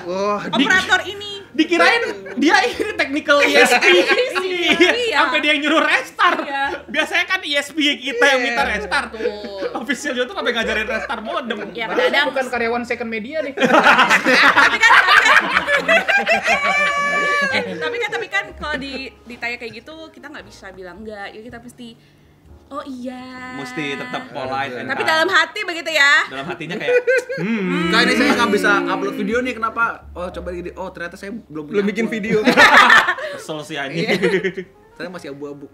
Operator 0.48 1.02
ini 1.04 1.32
Dikirain 1.50 2.04
dia 2.38 2.58
ini 2.62 2.94
technical 2.94 3.42
ESP. 3.48 3.86
Iya. 4.40 5.18
Sampai 5.26 5.40
dia 5.42 5.58
yang 5.58 5.62
nyuruh 5.66 5.82
restart. 5.82 6.46
Iya. 6.46 6.64
Biasanya 6.86 7.26
kan 7.26 7.40
ESP 7.42 7.78
kita 7.98 8.26
yang 8.26 8.42
minta 8.46 8.64
restart. 8.70 9.10
Betul. 9.14 9.74
Official 9.74 10.14
YouTube 10.14 10.38
sampai 10.38 10.54
ngajarin 10.54 10.88
restart 10.88 11.22
modem. 11.26 11.58
Ya 11.74 11.90
Padahal 11.90 12.10
kadang 12.10 12.28
bukan 12.30 12.46
karyawan 12.54 12.84
second 12.86 13.10
media 13.10 13.42
nih. 13.42 13.54
tapi 13.60 14.78
kan 14.78 14.92
tapi 14.94 15.18
kan 15.18 15.42
eh 17.56 17.64
tapi 17.82 17.96
kan 17.98 18.10
tapi 18.14 18.28
kan 18.30 18.46
kalau 18.54 18.76
di 18.78 19.10
ditanya 19.26 19.58
kayak 19.58 19.82
gitu 19.82 19.96
kita 20.14 20.30
nggak 20.30 20.46
bisa 20.46 20.70
bilang 20.70 21.02
enggak 21.02 21.34
ya 21.34 21.42
kita 21.42 21.58
mesti 21.58 21.98
oh 22.70 22.84
iya 22.84 23.58
Mesti 23.58 23.98
tetap 23.98 24.30
polite 24.30 24.74
and 24.76 24.88
tapi 24.88 25.02
dalam 25.04 25.26
hati 25.26 25.60
begitu 25.62 25.90
ya 25.90 26.26
dalam 26.28 26.46
hatinya 26.46 26.76
kayak 26.76 26.96
hmm. 27.38 27.90
Kak 27.90 28.00
ini 28.04 28.14
saya 28.14 28.32
nggak 28.34 28.52
bisa 28.52 28.72
upload 28.86 29.16
video 29.16 29.38
nih 29.40 29.54
kenapa? 29.54 30.06
Oh 30.12 30.30
coba 30.30 30.50
gini. 30.50 30.70
Oh 30.74 30.88
ternyata 30.90 31.16
saya 31.16 31.34
belum 31.34 31.66
Belum 31.66 31.84
bikin 31.84 32.06
upload. 32.06 32.16
video. 32.16 32.38
Kesel 33.34 33.60
sih 33.64 33.76
anjing. 33.76 34.06
Saya 34.94 35.10
masih 35.10 35.32
abu-abu. 35.32 35.66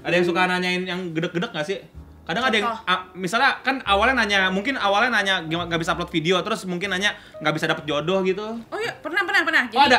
ada 0.00 0.12
yang 0.12 0.24
suka 0.24 0.44
nanyain 0.44 0.82
yang 0.82 1.12
gedek-gedek 1.12 1.52
gak 1.52 1.64
sih? 1.64 1.78
Kadang 2.24 2.40
ada 2.42 2.56
yang, 2.56 2.66
a- 2.66 3.10
misalnya 3.12 3.58
kan 3.60 3.82
awalnya 3.82 4.16
nanya, 4.16 4.48
mungkin 4.48 4.74
awalnya 4.74 5.10
nanya 5.12 5.34
nggak 5.42 5.76
bisa 5.76 5.92
upload 5.92 6.08
video, 6.08 6.38
terus 6.40 6.62
mungkin 6.64 6.88
nanya 6.88 7.12
nggak 7.38 7.52
bisa 7.52 7.66
dapet 7.66 7.84
jodoh 7.84 8.22
gitu. 8.22 8.44
oh 8.60 8.78
iya 8.78 8.94
pernah 8.96 9.22
pernah 9.22 9.42
pernah 9.42 9.62
Oh 9.70 9.82
ada? 9.82 9.98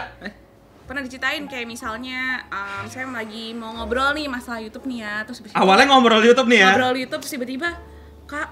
Pernah 0.91 1.07
diceritain 1.07 1.47
kayak 1.47 1.71
misalnya 1.71 2.43
um, 2.51 2.83
saya 2.91 3.07
lagi 3.07 3.55
mau 3.55 3.71
ngobrol 3.71 4.11
nih 4.11 4.27
masalah 4.27 4.59
YouTube 4.59 4.83
nih 4.91 5.07
ya 5.07 5.23
terus 5.23 5.39
Awalnya 5.55 5.87
ngobrol 5.87 6.19
di 6.19 6.27
YouTube 6.35 6.51
nih 6.51 6.59
ya? 6.59 6.69
ngobrol 6.75 6.91
di 6.91 7.01
YouTube 7.07 7.21
terus 7.23 7.33
tiba-tiba 7.39 7.69
kak 8.27 8.49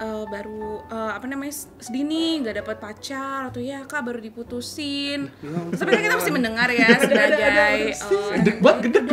eh, 0.00 0.24
baru 0.24 0.80
eh, 0.88 1.12
apa 1.12 1.26
namanya 1.28 1.52
sedih 1.76 2.08
nih 2.08 2.32
nggak 2.40 2.54
dapat 2.64 2.76
pacar 2.80 3.52
atau 3.52 3.60
ya 3.60 3.84
kak 3.84 4.00
baru 4.00 4.16
diputusin 4.16 5.28
tapi 5.76 5.88
kan 5.92 6.00
kita 6.08 6.16
mesti 6.16 6.32
mendengar 6.32 6.72
ya 6.72 6.88
sebagai 6.96 7.92
eh, 7.92 8.32
Gedek 8.40 8.56
banget, 8.64 8.80
gedek. 8.88 9.04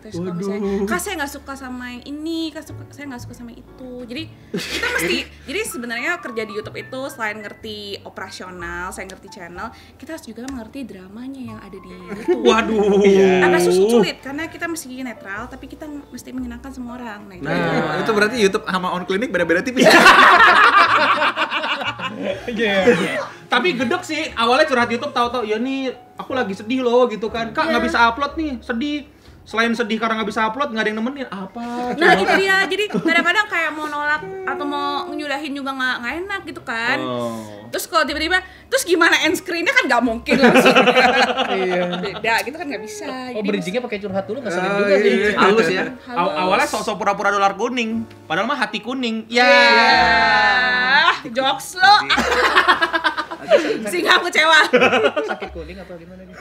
Terus 0.00 0.14
kalau 0.18 0.34
misalnya 0.34 0.86
kak 0.86 1.00
saya 1.00 1.14
nggak 1.18 1.32
suka 1.32 1.52
sama 1.54 1.84
yang 1.94 2.02
ini 2.06 2.38
kak 2.50 2.64
suka, 2.66 2.82
saya 2.90 3.04
nggak 3.10 3.22
suka 3.22 3.34
sama 3.34 3.48
yang 3.54 3.60
itu 3.62 3.92
jadi 4.08 4.22
kita 4.52 4.86
mesti 4.98 5.16
jadi 5.48 5.60
sebenarnya 5.66 6.10
kerja 6.20 6.42
di 6.44 6.52
YouTube 6.54 6.78
itu 6.78 7.00
selain 7.10 7.38
ngerti 7.40 7.78
operasional 8.04 8.90
saya 8.90 9.08
ngerti 9.08 9.28
channel 9.32 9.68
kita 9.96 10.16
harus 10.18 10.24
juga 10.26 10.46
mengerti 10.50 10.84
dramanya 10.84 11.42
yang 11.54 11.58
ada 11.62 11.78
di 11.78 11.90
YouTube 11.90 12.42
Waduh. 12.50 13.02
agak 13.46 13.60
sulit, 13.64 13.90
sulit 13.90 14.16
karena 14.20 14.46
kita 14.46 14.66
mesti 14.68 14.86
netral 15.02 15.48
tapi 15.48 15.66
kita 15.66 15.88
mesti 15.88 16.30
menyenangkan 16.30 16.70
semua 16.70 16.98
orang 17.00 17.26
nah, 17.28 17.36
itu 17.36 17.48
Nah. 17.48 18.00
itu 18.00 18.10
berarti 18.14 18.36
YouTube 18.38 18.64
sama 18.68 18.88
on 18.94 19.04
clinic 19.04 19.28
beda-beda 19.32 19.60
tipis. 19.64 19.86
Tapi 23.52 23.68
gedek 23.76 24.02
sih, 24.04 24.32
awalnya 24.32 24.64
curhat 24.64 24.88
YouTube 24.88 25.12
tahu-tahu 25.12 25.44
ya 25.44 25.60
nih 25.60 25.92
aku 26.16 26.32
lagi 26.32 26.56
sedih 26.56 26.80
loh 26.80 27.04
gitu 27.08 27.28
kan. 27.28 27.52
Kak 27.52 27.68
nggak 27.68 27.82
Iya. 27.84 27.88
bisa 27.88 27.98
upload 28.08 28.32
nih, 28.38 28.52
sedih. 28.64 28.98
Selain 29.42 29.70
sedih 29.70 29.98
karena 29.98 30.16
nggak 30.16 30.30
bisa 30.30 30.46
upload, 30.46 30.70
nggak 30.70 30.82
ada 30.82 30.90
yang 30.90 30.98
nemenin. 30.98 31.26
Apa? 31.26 31.92
Nah 31.92 32.10
itu 32.14 32.24
dia, 32.36 32.62
jadi 32.64 32.84
kadang-kadang 32.88 33.46
kayak 33.46 33.70
mau 33.70 33.84
nolak 33.84 34.22
atau 34.44 34.64
mau 34.64 34.86
nyudahin 35.08 35.50
juga 35.50 35.70
nggak 35.72 35.94
nggak 35.98 36.14
enak 36.20 36.40
gitu 36.46 36.62
kan. 36.62 36.98
Oh. 36.98 37.66
Terus 37.68 37.84
kalau 37.84 38.04
tiba-tiba, 38.04 38.38
terus 38.66 38.82
gimana 38.82 39.18
end 39.20 39.34
screen-nya 39.34 39.72
kan 39.72 39.84
nggak 39.84 40.02
mungkin 40.02 40.36
langsung. 40.38 40.76
Iya. 41.52 41.84
Beda 41.98 42.34
gitu 42.40 42.54
kan 42.54 42.64
nggak 42.64 42.80
bisa. 42.80 43.04
Oh 43.04 43.36
Jadi 43.36 43.48
bridgingnya 43.50 43.82
pakai 43.82 43.98
curhat 43.98 44.24
dulu 44.24 44.40
nggak 44.40 44.52
sering 44.52 44.70
Oh, 44.70 44.78
juga 44.78 44.94
sih. 44.96 45.10
iya. 45.12 45.30
Halus 45.36 45.68
ya. 45.68 45.84
halus. 45.84 46.16
Aw- 46.16 46.34
awalnya 46.38 46.68
sok-sok 46.68 46.96
pura-pura 46.96 47.28
dolar 47.28 47.52
kuning, 47.52 47.90
padahal 48.24 48.46
mah 48.46 48.56
hati 48.56 48.78
kuning. 48.78 49.26
Ya. 49.28 49.44
Ah, 51.04 51.16
jokes 51.26 51.76
lo. 51.76 51.94
Sehingga 53.88 54.18
aku 54.18 54.30
kecewa. 54.30 54.60
Sakit 55.26 55.48
kuning 55.50 55.78
apa 55.78 55.92
gimana 55.96 56.22
nih? 56.22 56.34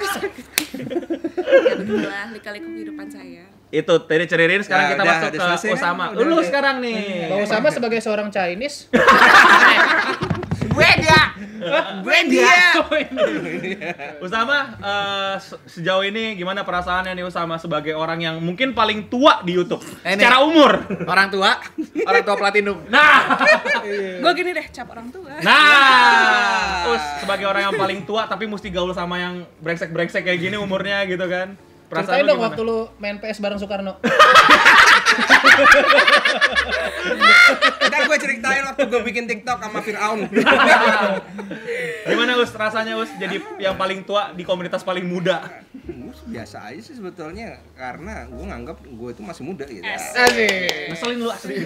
ya 1.52 1.74
begitulah 1.76 2.26
lika-liku 2.32 2.68
kehidupan 2.72 3.08
saya. 3.10 3.44
Itu 3.72 3.94
tadi 4.04 4.28
ceritain 4.28 4.64
sekarang 4.64 4.86
Ya, 4.86 4.92
kita 4.92 5.04
udah, 5.04 5.16
masuk 5.16 5.30
ke 5.32 5.78
kan? 5.80 6.08
Udah, 6.12 6.26
Lu 6.28 6.36
udah. 6.36 6.46
sekarang 6.48 6.76
nih. 6.84 7.32
Bang 7.32 7.40
Usama 7.48 7.68
sebagai 7.72 8.00
seorang 8.04 8.28
Chinese, 8.28 8.92
Usama 14.20 14.56
eh, 14.78 15.34
se- 15.38 15.60
sejauh 15.70 16.02
ini 16.02 16.34
gimana 16.34 16.62
perasaannya 16.62 17.12
nih 17.14 17.24
Usama 17.24 17.56
sebagai 17.56 17.92
orang 17.92 18.20
yang 18.20 18.36
mungkin 18.38 18.72
paling 18.72 19.08
tua 19.08 19.40
di 19.42 19.54
YouTube 19.54 19.82
Eh, 20.02 20.12
nih. 20.12 20.18
secara 20.18 20.42
umur. 20.42 20.82
Orang 21.04 21.28
tua, 21.30 21.58
orang 22.02 22.22
tua 22.22 22.36
platinum. 22.36 22.78
Nah, 22.88 23.38
Gue 24.22 24.32
gini 24.34 24.50
deh, 24.52 24.66
cap 24.70 24.88
orang 24.88 25.08
tua. 25.10 25.30
nah, 25.40 26.88
Us 26.88 27.02
sebagai 27.20 27.46
orang 27.46 27.62
yang 27.64 27.76
paling 27.76 28.00
tua 28.04 28.26
tapi 28.26 28.46
mesti 28.46 28.68
gaul 28.70 28.92
sama 28.92 29.18
yang 29.18 29.34
brengsek-brengsek 29.60 30.24
kayak 30.24 30.40
gini 30.40 30.56
umurnya 30.56 31.04
gitu 31.06 31.24
kan. 31.26 31.56
Perasaan 31.92 32.24
ceritain 32.24 32.24
dong 32.24 32.40
gimana? 32.40 32.48
waktu 32.56 32.62
lu 32.64 32.80
main 33.04 33.20
PS 33.20 33.44
bareng 33.44 33.60
Soekarno. 33.60 34.00
Ntar 37.84 38.02
gue 38.08 38.18
ceritain 38.24 38.64
waktu 38.64 38.84
gue 38.88 39.02
bikin 39.04 39.28
TikTok 39.28 39.60
sama 39.60 39.84
Fir'aun. 39.84 40.24
Gimana 42.08 42.40
Us 42.40 42.56
rasanya 42.56 42.96
Us 42.96 43.12
jadi 43.20 43.44
yang 43.60 43.76
paling 43.76 44.08
tua 44.08 44.32
di 44.32 44.48
komunitas 44.48 44.88
paling 44.88 45.04
muda? 45.04 45.44
Biasa 46.32 46.72
aja 46.72 46.80
sih 46.80 46.96
sebetulnya 46.96 47.60
karena 47.76 48.24
gue 48.32 48.40
nganggap 48.40 48.88
gue 48.88 49.10
itu 49.12 49.22
masih 49.28 49.44
muda 49.44 49.68
gitu. 49.68 49.84
Asik. 49.84 50.96
Ngeselin 50.96 51.20
lu 51.20 51.28
asli. 51.28 51.60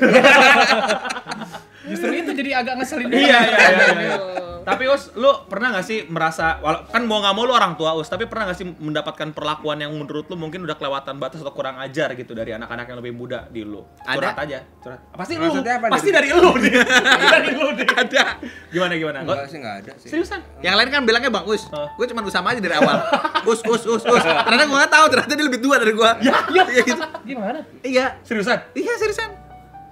Justru 1.86 2.10
itu 2.18 2.32
jadi 2.34 2.66
agak 2.66 2.82
ngeselin. 2.82 3.14
iya, 3.14 3.40
iya, 3.46 3.58
iya, 3.62 3.88
iya. 3.94 4.18
Tapi 4.66 4.84
Us, 4.86 5.14
lu 5.14 5.30
pernah 5.46 5.70
gak 5.72 5.86
sih 5.86 6.04
merasa, 6.06 6.58
kan 6.90 7.06
mau 7.06 7.22
nggak 7.22 7.32
mau 7.32 7.46
lu 7.46 7.54
orang 7.54 7.74
tua 7.74 7.94
Us, 7.94 8.10
tapi 8.10 8.26
pernah 8.26 8.50
gak 8.50 8.58
sih 8.58 8.66
mendapatkan 8.66 9.30
perlakuan 9.30 9.78
yang 9.78 9.94
menurut 9.94 10.26
lu 10.26 10.36
mungkin 10.36 10.66
udah 10.66 10.74
kelewatan 10.74 11.16
batas 11.16 11.40
atau 11.40 11.54
kurang 11.54 11.78
ajar 11.78 12.12
gitu 12.12 12.34
dari 12.34 12.52
anak-anak 12.52 12.86
yang 12.86 12.98
lebih 12.98 13.14
muda 13.14 13.46
di 13.46 13.62
lu? 13.62 13.86
Ada. 14.02 14.18
Curhat 14.18 14.38
aja, 14.42 14.60
curhat. 14.82 15.00
Pasti 15.14 15.34
lu, 15.36 15.46
Maksudnya 15.46 15.74
apa, 15.78 15.86
pasti 15.88 16.10
dari 16.10 16.30
lu 16.30 16.50
nih. 16.58 16.74
dari 17.38 17.50
lu 17.54 17.68
nih. 17.72 17.88
Ada. 17.88 18.24
Gimana 18.68 18.94
gimana? 18.96 19.18
Nggak- 19.22 19.38
Enggak 19.38 19.48
sih 19.48 19.58
enggak 19.62 19.76
ada 19.78 19.92
sih. 19.96 20.10
Seriusan? 20.10 20.40
Yang 20.60 20.76
lain 20.76 20.90
kan 20.90 21.02
bilangnya 21.06 21.30
Bang 21.30 21.46
Us. 21.46 21.64
Hah? 21.70 21.94
Gue 21.94 22.06
cuma 22.10 22.26
Usama 22.26 22.50
aja 22.50 22.60
dari 22.60 22.74
awal. 22.74 22.98
Us, 23.46 23.62
us, 23.62 23.84
us, 23.86 24.04
us. 24.04 24.24
Ternyata 24.26 24.66
gue 24.66 24.78
gak 24.80 24.90
tahu 24.92 25.06
ternyata 25.08 25.32
dia 25.32 25.46
lebih 25.46 25.62
tua 25.62 25.78
dari 25.78 25.94
gue. 25.94 26.10
Ya, 26.20 26.34
Iya 26.66 26.82
gitu. 26.82 27.04
Gimana? 27.24 27.60
Iya. 27.80 28.06
Seriusan? 28.26 28.58
Iya 28.74 28.94
seriusan. 28.98 29.45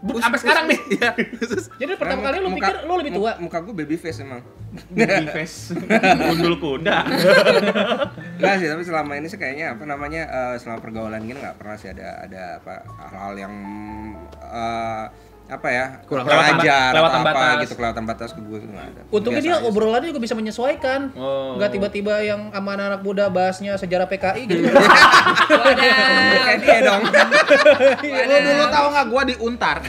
Bu- 0.04 0.20
sampai 0.20 0.36
sekarang 0.36 0.66
nih? 0.68 0.80
Iya. 0.92 1.10
Jadi 1.80 1.92
pertama 1.96 2.20
kali 2.22 2.38
lu 2.38 2.50
muka- 2.50 2.68
pikir 2.68 2.76
lu 2.84 2.94
lebih 3.00 3.12
tua. 3.16 3.32
mu- 3.34 3.48
Muka 3.48 3.58
gue 3.62 3.74
baby 3.74 3.96
face 3.96 4.20
emang. 4.20 4.44
Baby 4.90 5.28
face. 5.30 5.72
Gundul 6.28 6.56
kuda. 6.58 6.98
Enggak 8.36 8.56
sih, 8.60 8.68
tapi 8.68 8.84
selama 8.84 9.16
ini 9.16 9.28
sih 9.28 9.38
kayaknya 9.38 9.74
apa 9.74 9.84
namanya 9.84 10.22
eh, 10.26 10.56
selama 10.58 10.80
pergaulan 10.80 11.24
gini 11.24 11.40
nggak 11.40 11.56
pernah 11.56 11.76
sih 11.76 11.88
ada 11.88 12.20
ada 12.20 12.60
apa 12.60 12.74
hal-hal 13.06 13.34
yang 13.40 13.54
eh, 14.36 15.06
apa 15.54 15.68
ya 15.68 15.86
Kurang 16.04 16.26
kurang 16.26 16.40
kelewatan- 16.40 16.60
ajar 16.60 16.92
atau 16.92 17.06
apa 17.06 17.22
batas. 17.24 17.58
gitu 17.62 17.74
kelewatan 17.76 18.04
batas 18.04 18.30
ke 18.30 18.40
gue 18.40 18.58
itu 18.58 18.68
nggak 18.68 18.86
ada. 18.86 19.02
Untungnya 19.08 19.42
dia 19.42 19.54
aja 19.54 19.64
obrolannya 19.64 20.08
juga 20.08 20.20
bisa 20.20 20.34
menyesuaikan. 20.34 21.00
Oh. 21.14 21.56
Nggak 21.56 21.70
tiba-tiba 21.72 22.14
yang 22.20 22.50
sama 22.50 22.70
anak-anak 22.74 23.02
muda 23.02 23.26
bahasnya 23.28 23.74
sejarah 23.76 24.06
PKI 24.06 24.42
gitu. 24.46 24.64
kayak 26.44 26.60
dia 26.60 26.80
dong. 26.82 27.02
Lu 28.30 28.38
dulu 28.40 28.64
tahu 28.68 28.86
nggak 28.90 29.06
gue 29.08 29.22
diuntar? 29.30 29.78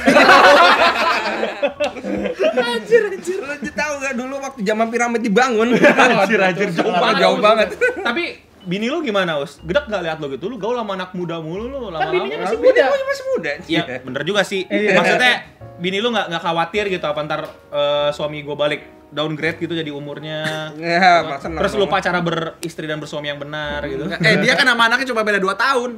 anjir 2.55 3.03
anjir 3.07 3.39
lu 3.39 3.55
tahu 3.71 3.93
nggak 3.99 4.15
dulu 4.15 4.35
waktu 4.39 4.61
zaman 4.63 4.87
piramid 4.89 5.21
dibangun. 5.21 5.69
Anjir, 5.75 6.39
anjir, 6.39 6.69
jauh 6.71 6.93
banget. 6.93 7.21
jauh 7.21 7.39
banget. 7.39 7.69
Tapi 7.99 8.25
bini 8.65 8.87
lu 8.87 9.01
gimana, 9.01 9.37
Us? 9.37 9.61
Gedek 9.61 9.87
gak 9.87 10.03
lihat 10.03 10.19
lu 10.19 10.29
gitu? 10.29 10.47
Lu 10.47 10.57
gaul 10.57 10.75
sama 10.75 10.95
anak 10.95 11.13
muda 11.13 11.39
mulu 11.39 11.65
lu 11.67 11.79
Kan 11.91 12.09
bininya 12.09 12.37
lama-lama. 12.37 12.45
masih 12.45 12.59
Bini 12.59 12.73
muda. 12.73 12.85
gua 12.87 13.07
masih 13.07 13.25
muda. 13.29 13.51
Iya, 13.65 13.83
bener 14.01 14.23
juga 14.23 14.41
sih. 14.43 14.63
Iya. 14.65 14.91
Maksudnya 14.95 15.33
bini 15.75 15.99
lu 15.99 16.09
nggak 16.09 16.27
nggak 16.29 16.43
khawatir 16.43 16.85
gitu 16.89 17.03
apa 17.03 17.21
ntar 17.23 17.41
eh, 17.69 18.09
suami 18.11 18.41
gue 18.41 18.55
balik 18.55 18.83
downgrade 19.09 19.59
gitu 19.59 19.71
jadi 19.71 19.89
umurnya. 19.89 20.73
Ya, 20.75 21.23
masa 21.23 21.47
Terus 21.47 21.73
lupa 21.77 21.99
cara 21.99 22.19
beristri 22.19 22.85
dan 22.85 22.99
bersuami 22.99 23.29
yang 23.29 23.39
benar 23.39 23.85
gitu. 23.85 24.11
eh 24.11 24.35
dia 24.39 24.55
kan 24.55 24.67
sama 24.67 24.89
anaknya 24.89 25.07
cuma 25.07 25.23
beda 25.23 25.39
2 25.39 25.55
tahun. 25.55 25.91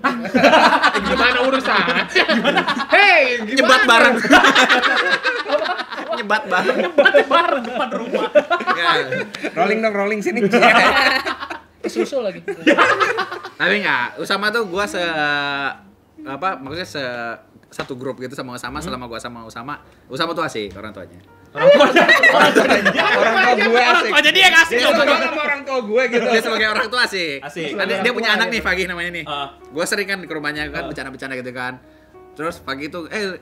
Gimana 1.08 1.38
urusan? 1.42 1.84
Hei, 2.88 3.40
Nyebat 3.56 3.82
bareng. 3.84 4.16
Nyebat 6.14 6.42
bareng. 6.44 6.76
bareng 7.24 7.62
depan 7.64 7.88
rumah. 7.90 8.28
Ya. 8.74 8.90
Rolling 9.54 9.80
dong, 9.80 9.94
rolling 9.94 10.20
sini. 10.20 10.40
Susul 11.96 12.22
lagi. 12.22 12.40
Tapi 13.60 13.74
enggak, 13.80 14.20
Usama 14.20 14.52
tuh 14.52 14.68
gua 14.68 14.84
se 14.84 15.00
apa 16.26 16.58
maksudnya 16.58 16.88
se 16.88 17.02
satu 17.66 17.92
grup 17.92 18.16
gitu 18.18 18.32
sama 18.32 18.56
Usama 18.56 18.80
selama 18.80 19.04
gua 19.06 19.20
sama 19.20 19.44
Usama. 19.44 19.80
Usama 20.06 20.32
tuh 20.32 20.44
asik 20.44 20.72
orang 20.76 20.92
tuanya. 20.92 21.20
Orang 21.52 21.68
tuanya. 21.72 22.04
orang 23.16 23.34
tua 23.34 23.52
gue 23.56 23.80
asik. 23.80 24.10
Oh 24.12 24.22
jadi 24.22 24.38
yang 24.38 24.54
asik 24.60 24.76
Dia 24.76 24.92
sama 24.92 25.14
sama 25.16 25.40
orang 25.40 25.60
tua 25.64 25.78
gue 25.82 26.02
gitu. 26.12 26.26
Dia 26.28 26.42
sebagai 26.44 26.66
orang 26.68 26.86
tua 26.88 27.00
asik. 27.04 27.38
Asik. 27.40 27.72
Dia 27.76 28.12
punya 28.12 28.30
anak 28.36 28.48
nih 28.52 28.60
Pagi 28.60 28.84
namanya 28.84 29.10
nih. 29.12 29.24
Ah. 29.24 29.56
Gua 29.72 29.84
sering 29.88 30.04
kan 30.04 30.20
ke 30.20 30.32
rumahnya 30.32 30.68
kan 30.68 30.88
bercanda-bercanda 30.88 31.34
gitu 31.36 31.52
kan. 31.56 31.80
Terus 32.36 32.60
pagi 32.60 32.92
itu 32.92 33.08
eh 33.08 33.40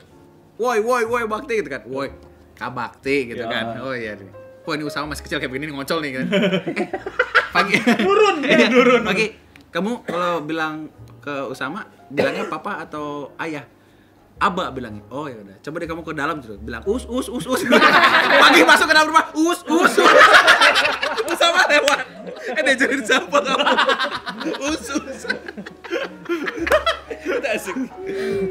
woi 0.55 0.79
woi 0.79 1.03
woi 1.03 1.23
bakti 1.27 1.59
gitu 1.59 1.67
kan. 1.67 1.83
Woi 1.87 2.07
kabakti 2.55 3.35
gitu 3.35 3.43
Ya. 3.43 3.51
kan. 3.51 3.65
Oh 3.83 3.91
iya 3.91 4.15
nih. 4.15 4.44
Wah 4.65 4.73
ini 4.73 4.83
Usama 4.83 5.13
masih 5.13 5.23
kecil 5.29 5.37
kayak 5.37 5.53
begini 5.53 5.69
nih, 5.69 5.75
ngocol 5.77 6.01
nih 6.01 6.11
kan. 6.17 6.25
eh, 6.81 6.89
pagi 7.53 7.77
Turun, 7.77 8.35
dia 8.41 8.65
turun. 8.65 9.01
Pagi, 9.09 9.25
kamu 9.69 9.91
kalau 10.09 10.41
bilang 10.41 10.89
ke 11.21 11.33
Usama 11.45 11.85
bilangnya 12.09 12.49
papa 12.49 12.81
atau 12.81 13.29
ayah? 13.37 13.61
Aba 14.35 14.73
bilangnya. 14.73 15.05
Oh 15.13 15.29
ya 15.31 15.37
udah. 15.39 15.55
Coba 15.63 15.79
deh 15.79 15.87
kamu 15.87 16.01
ke 16.03 16.11
dalam 16.11 16.43
terus 16.43 16.59
bilang 16.59 16.83
us 16.83 17.07
us 17.07 17.29
us 17.31 17.45
us. 17.45 17.61
Pagi 18.43 18.61
masuk 18.67 18.89
ke 18.89 18.93
dalam 18.97 19.07
rumah 19.13 19.31
us 19.31 19.61
us. 19.63 19.95
us. 19.95 20.11
Usama 21.29 21.63
lewat. 21.71 21.99
Eh 22.57 22.61
dia 22.65 22.75
jadi 22.75 22.99
siapa 22.99 23.37
kamu? 23.37 23.65
Us 24.59 24.85
us. 24.91 25.19
Itu 27.23 27.47
asik. 27.47 27.77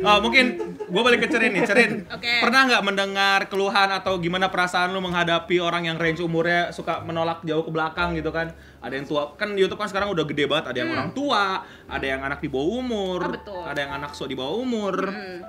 Oh, 0.00 0.18
mungkin 0.24 0.73
gue 0.94 1.02
balik 1.02 1.20
ke 1.20 1.28
Cerin 1.28 1.50
nih, 1.50 1.62
Cerin. 1.64 1.92
Oke. 2.14 2.30
Pernah 2.38 2.61
nggak 2.64 2.83
mendengar 2.83 3.40
keluhan 3.46 3.90
atau 3.90 4.16
gimana 4.16 4.46
perasaan 4.46 4.88
lu 4.88 5.00
menghadapi 5.00 5.59
orang 5.59 5.85
yang 5.85 5.96
range 5.96 6.20
umurnya 6.20 6.70
suka 6.70 7.02
menolak 7.02 7.42
jauh 7.42 7.61
ke 7.61 7.70
belakang 7.70 8.14
gitu 8.14 8.30
kan? 8.30 8.54
Ada 8.78 8.94
yang 8.94 9.04
tua, 9.04 9.35
kan 9.35 9.50
YouTube 9.52 9.76
kan 9.76 9.90
sekarang 9.90 10.09
udah 10.09 10.22
gede 10.22 10.46
banget. 10.46 10.70
Ada 10.70 10.78
yang 10.78 10.90
orang 10.92 11.11
tua, 11.11 11.61
ada 11.85 12.07
yang 12.07 12.20
anak 12.20 12.38
di 12.38 12.46
bawah 12.46 12.70
umur, 12.78 13.20
Hmm. 13.20 13.26
Oh, 13.26 13.35
betul. 13.35 13.62
ada 13.64 13.78
yang 13.80 13.92
anak 13.92 14.11
so 14.12 14.24
di 14.24 14.33
bawah 14.33 14.54
umur. 14.57 14.94
Hmm. 15.04 15.42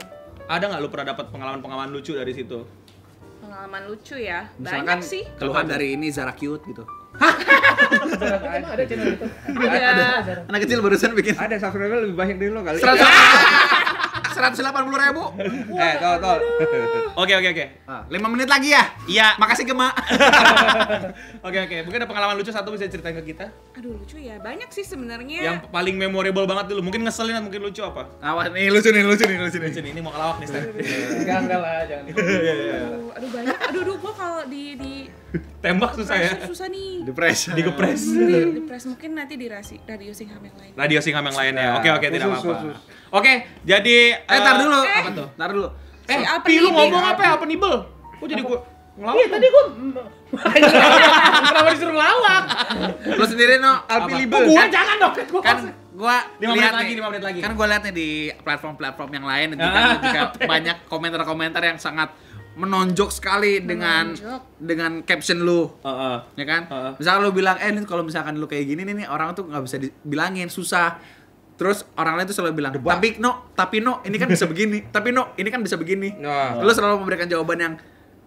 Ada 0.45 0.63
nggak 0.67 0.79
lu 0.79 0.89
pernah 0.89 1.07
dapat 1.11 1.25
pengalaman-pengalaman 1.29 1.89
lucu 1.91 2.11
dari 2.11 2.29
situ? 2.31 2.65
Pengalaman 3.39 3.85
lucu 3.85 4.15
ya. 4.15 4.49
Misalkan 4.55 4.97
Banyak 4.97 5.05
sih. 5.05 5.23
keluhan 5.37 5.65
dari 5.65 5.93
ini 5.93 6.09
Zara 6.09 6.33
cute 6.33 6.65
gitu. 6.65 6.81
Emang 7.15 8.71
ada 8.71 8.83
channel 8.83 9.07
itu? 9.09 9.25
Ada. 9.55 10.07
Anak 10.45 10.59
kecil 10.61 10.79
barusan 10.79 11.11
bikin 11.13 11.31
Ada 11.33 11.55
subscriber 11.57 12.03
lebih 12.03 12.11
banyak 12.13 12.35
dari 12.35 12.51
lo 12.51 12.59
kali. 12.59 12.75
seratus 12.77 13.07
delapan 14.35 14.81
puluh 14.87 14.99
ribu. 14.99 15.23
Eh, 15.75 15.93
tol 15.99 16.15
tol. 16.19 16.39
Oke 17.15 17.33
oke 17.35 17.47
oke. 17.55 17.65
Ah, 17.87 18.01
Lima 18.11 18.27
menit 18.27 18.51
lagi 18.51 18.75
ya. 18.75 18.83
Iya. 19.07 19.27
Makasih 19.39 19.63
Gema. 19.63 19.89
Oke 21.45 21.57
oke. 21.61 21.75
Mungkin 21.85 21.99
ada 22.01 22.09
pengalaman 22.09 22.35
lucu 22.41 22.49
satu 22.49 22.73
bisa 22.73 22.89
ceritain 22.89 23.13
ke 23.21 23.33
kita? 23.33 23.53
Aduh 23.77 24.01
lucu 24.01 24.17
ya. 24.17 24.41
Banyak 24.41 24.69
sih 24.73 24.81
sebenarnya. 24.81 25.39
Yang 25.41 25.57
paling 25.69 25.95
memorable 25.95 26.45
banget 26.49 26.73
dulu. 26.73 26.81
Mungkin 26.89 27.05
ngeselin 27.05 27.37
atau 27.37 27.45
mungkin 27.47 27.61
lucu 27.61 27.81
apa? 27.85 28.09
Awas 28.19 28.49
nih 28.51 28.73
lucu 28.73 28.89
nih 28.89 29.03
lucu 29.05 29.23
nih 29.29 29.37
lucu 29.37 29.57
nih. 29.61 29.69
Lucu 29.69 29.79
nih, 29.85 29.91
ini 29.93 30.01
mau 30.01 30.11
kelawak 30.13 30.41
nih, 30.41 30.47
Stan. 30.49 30.61
Enggak, 30.65 31.37
enggak 31.45 31.59
lah, 31.61 31.77
jangan. 31.85 32.03
Aduh, 32.09 33.11
aduh 33.13 33.29
banyak. 33.29 33.57
Aduh, 33.69 33.81
aduh 33.85 33.95
gua 34.01 34.13
kalau 34.17 34.41
di 34.49 34.63
di 34.79 34.93
Tembak 35.63 35.91
susah 35.93 36.15
ya. 36.15 36.31
susah 36.43 36.67
nih. 36.67 37.03
Depres. 37.03 37.49
Digepres. 37.49 38.01
Di, 38.05 38.61
press 38.61 38.83
mungkin 38.85 39.13
nanti 39.13 39.33
di 39.33 39.45
rasi, 39.45 39.75
radio 39.79 40.11
Singham 40.11 40.41
yang 40.41 40.55
lain. 40.55 40.71
Radio 40.73 40.99
Singham 40.99 41.23
yang 41.23 41.35
lainnya. 41.35 41.67
Oke 41.77 41.89
oke 41.89 42.05
tidak 42.05 42.27
apa-apa. 42.29 42.77
Oke, 43.11 43.33
jadi 43.61 43.97
Eh, 44.19 44.39
tar 44.39 44.55
dulu. 44.57 44.79
Eh. 44.81 44.99
Apa 44.99 45.09
tuh? 45.11 45.27
Tar 45.33 45.49
dulu. 45.49 45.67
Eh, 46.05 46.13
Si 46.13 46.23
apa 46.23 46.43
Pi, 46.43 46.55
lu 46.57 46.67
nih, 46.67 46.73
ngomong 46.75 47.01
Pi? 47.01 47.11
apa 47.11 47.21
ya? 47.21 47.31
Apa 47.33 47.45
nibel? 47.45 47.73
Kok 48.15 48.25
jadi 48.25 48.41
gua 48.41 48.59
ngelawak? 48.95 49.15
Iya, 49.15 49.27
tadi 49.29 49.45
gua 49.47 49.63
Kenapa 51.45 51.69
disuruh 51.71 51.93
ngelawak? 51.93 52.43
Lu 53.11 53.25
sendiri 53.25 53.53
no. 53.57 53.73
Alpi 53.83 54.11
apa? 54.11 54.19
Libel. 54.19 54.39
Kok 54.39 54.49
gua 54.49 54.65
jangan 54.67 54.95
dong, 54.97 55.13
kan 55.13 55.25
gua 55.27 55.41
Kan 55.41 55.57
gua 55.95 56.15
Lima 56.37 56.51
menit 56.53 56.73
lagi, 56.73 56.91
lima 56.93 57.07
menit 57.09 57.23
lagi. 57.23 57.39
Kan 57.39 57.51
gua 57.53 57.65
lihat 57.67 57.81
nih 57.83 57.93
di 57.93 58.09
platform-platform 58.37 59.09
yang 59.11 59.25
lain 59.25 59.47
itu 59.53 59.61
Ah, 59.61 59.71
kan 59.71 59.83
ketika 59.97 60.21
banyak 60.51 60.77
komentar-komentar 60.85 61.61
yang 61.63 61.77
sangat 61.77 62.09
menonjok 62.55 63.09
sekali 63.11 63.59
dengan 63.59 64.15
Menonjok. 64.15 64.41
dengan 64.57 64.91
caption 65.03 65.43
lu. 65.43 65.67
Heeh. 65.83 66.17
ya 66.39 66.45
kan? 66.47 66.61
Heeh. 66.71 66.91
Misalkan 66.97 67.19
lu 67.21 67.31
bilang, 67.35 67.55
eh 67.59 67.69
kalau 67.83 68.03
misalkan 68.03 68.39
lu 68.39 68.47
kayak 68.47 68.65
gini 68.65 68.81
nih, 68.83 69.03
nih 69.03 69.07
orang 69.11 69.35
tuh 69.35 69.43
nggak 69.47 69.63
bisa 69.63 69.77
dibilangin, 69.77 70.47
susah. 70.47 70.97
Terus 71.55 71.87
orang 71.95 72.19
lain 72.19 72.27
tuh 72.27 72.35
selalu 72.35 72.59
bilang, 72.63 72.71
tapi 72.75 73.15
no, 73.15 73.51
tapi 73.55 73.79
no, 73.79 74.03
ini 74.03 74.15
kan 74.15 74.27
bisa 74.27 74.43
begini, 74.51 74.87
tapi 74.91 75.11
no, 75.11 75.35
ini 75.35 75.47
kan 75.47 75.59
bisa 75.63 75.75
begini. 75.75 76.15
Nah. 76.19 76.59
Lu 76.59 76.71
selalu 76.71 77.03
memberikan 77.03 77.27
jawaban 77.27 77.59
yang 77.59 77.73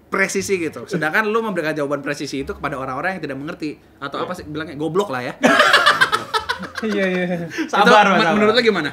presisi 0.08 0.56
gitu. 0.56 0.88
Sedangkan 0.88 1.28
lu 1.28 1.44
memberikan 1.44 1.76
jawaban 1.76 2.00
presisi 2.00 2.40
itu 2.40 2.56
kepada 2.56 2.80
orang-orang 2.80 3.16
yang 3.16 3.22
tidak 3.28 3.36
mengerti 3.36 3.76
atau 4.00 4.24
apa 4.24 4.32
sih 4.32 4.44
bilangnya 4.48 4.76
goblok 4.76 5.12
lah 5.12 5.24
ya. 5.24 5.34
Iya, 6.82 7.04
iya. 7.06 7.26
Sabar, 7.70 8.02
Itu, 8.06 8.18
sabar. 8.18 8.34
menurut 8.34 8.54
lu 8.54 8.62
gimana? 8.62 8.90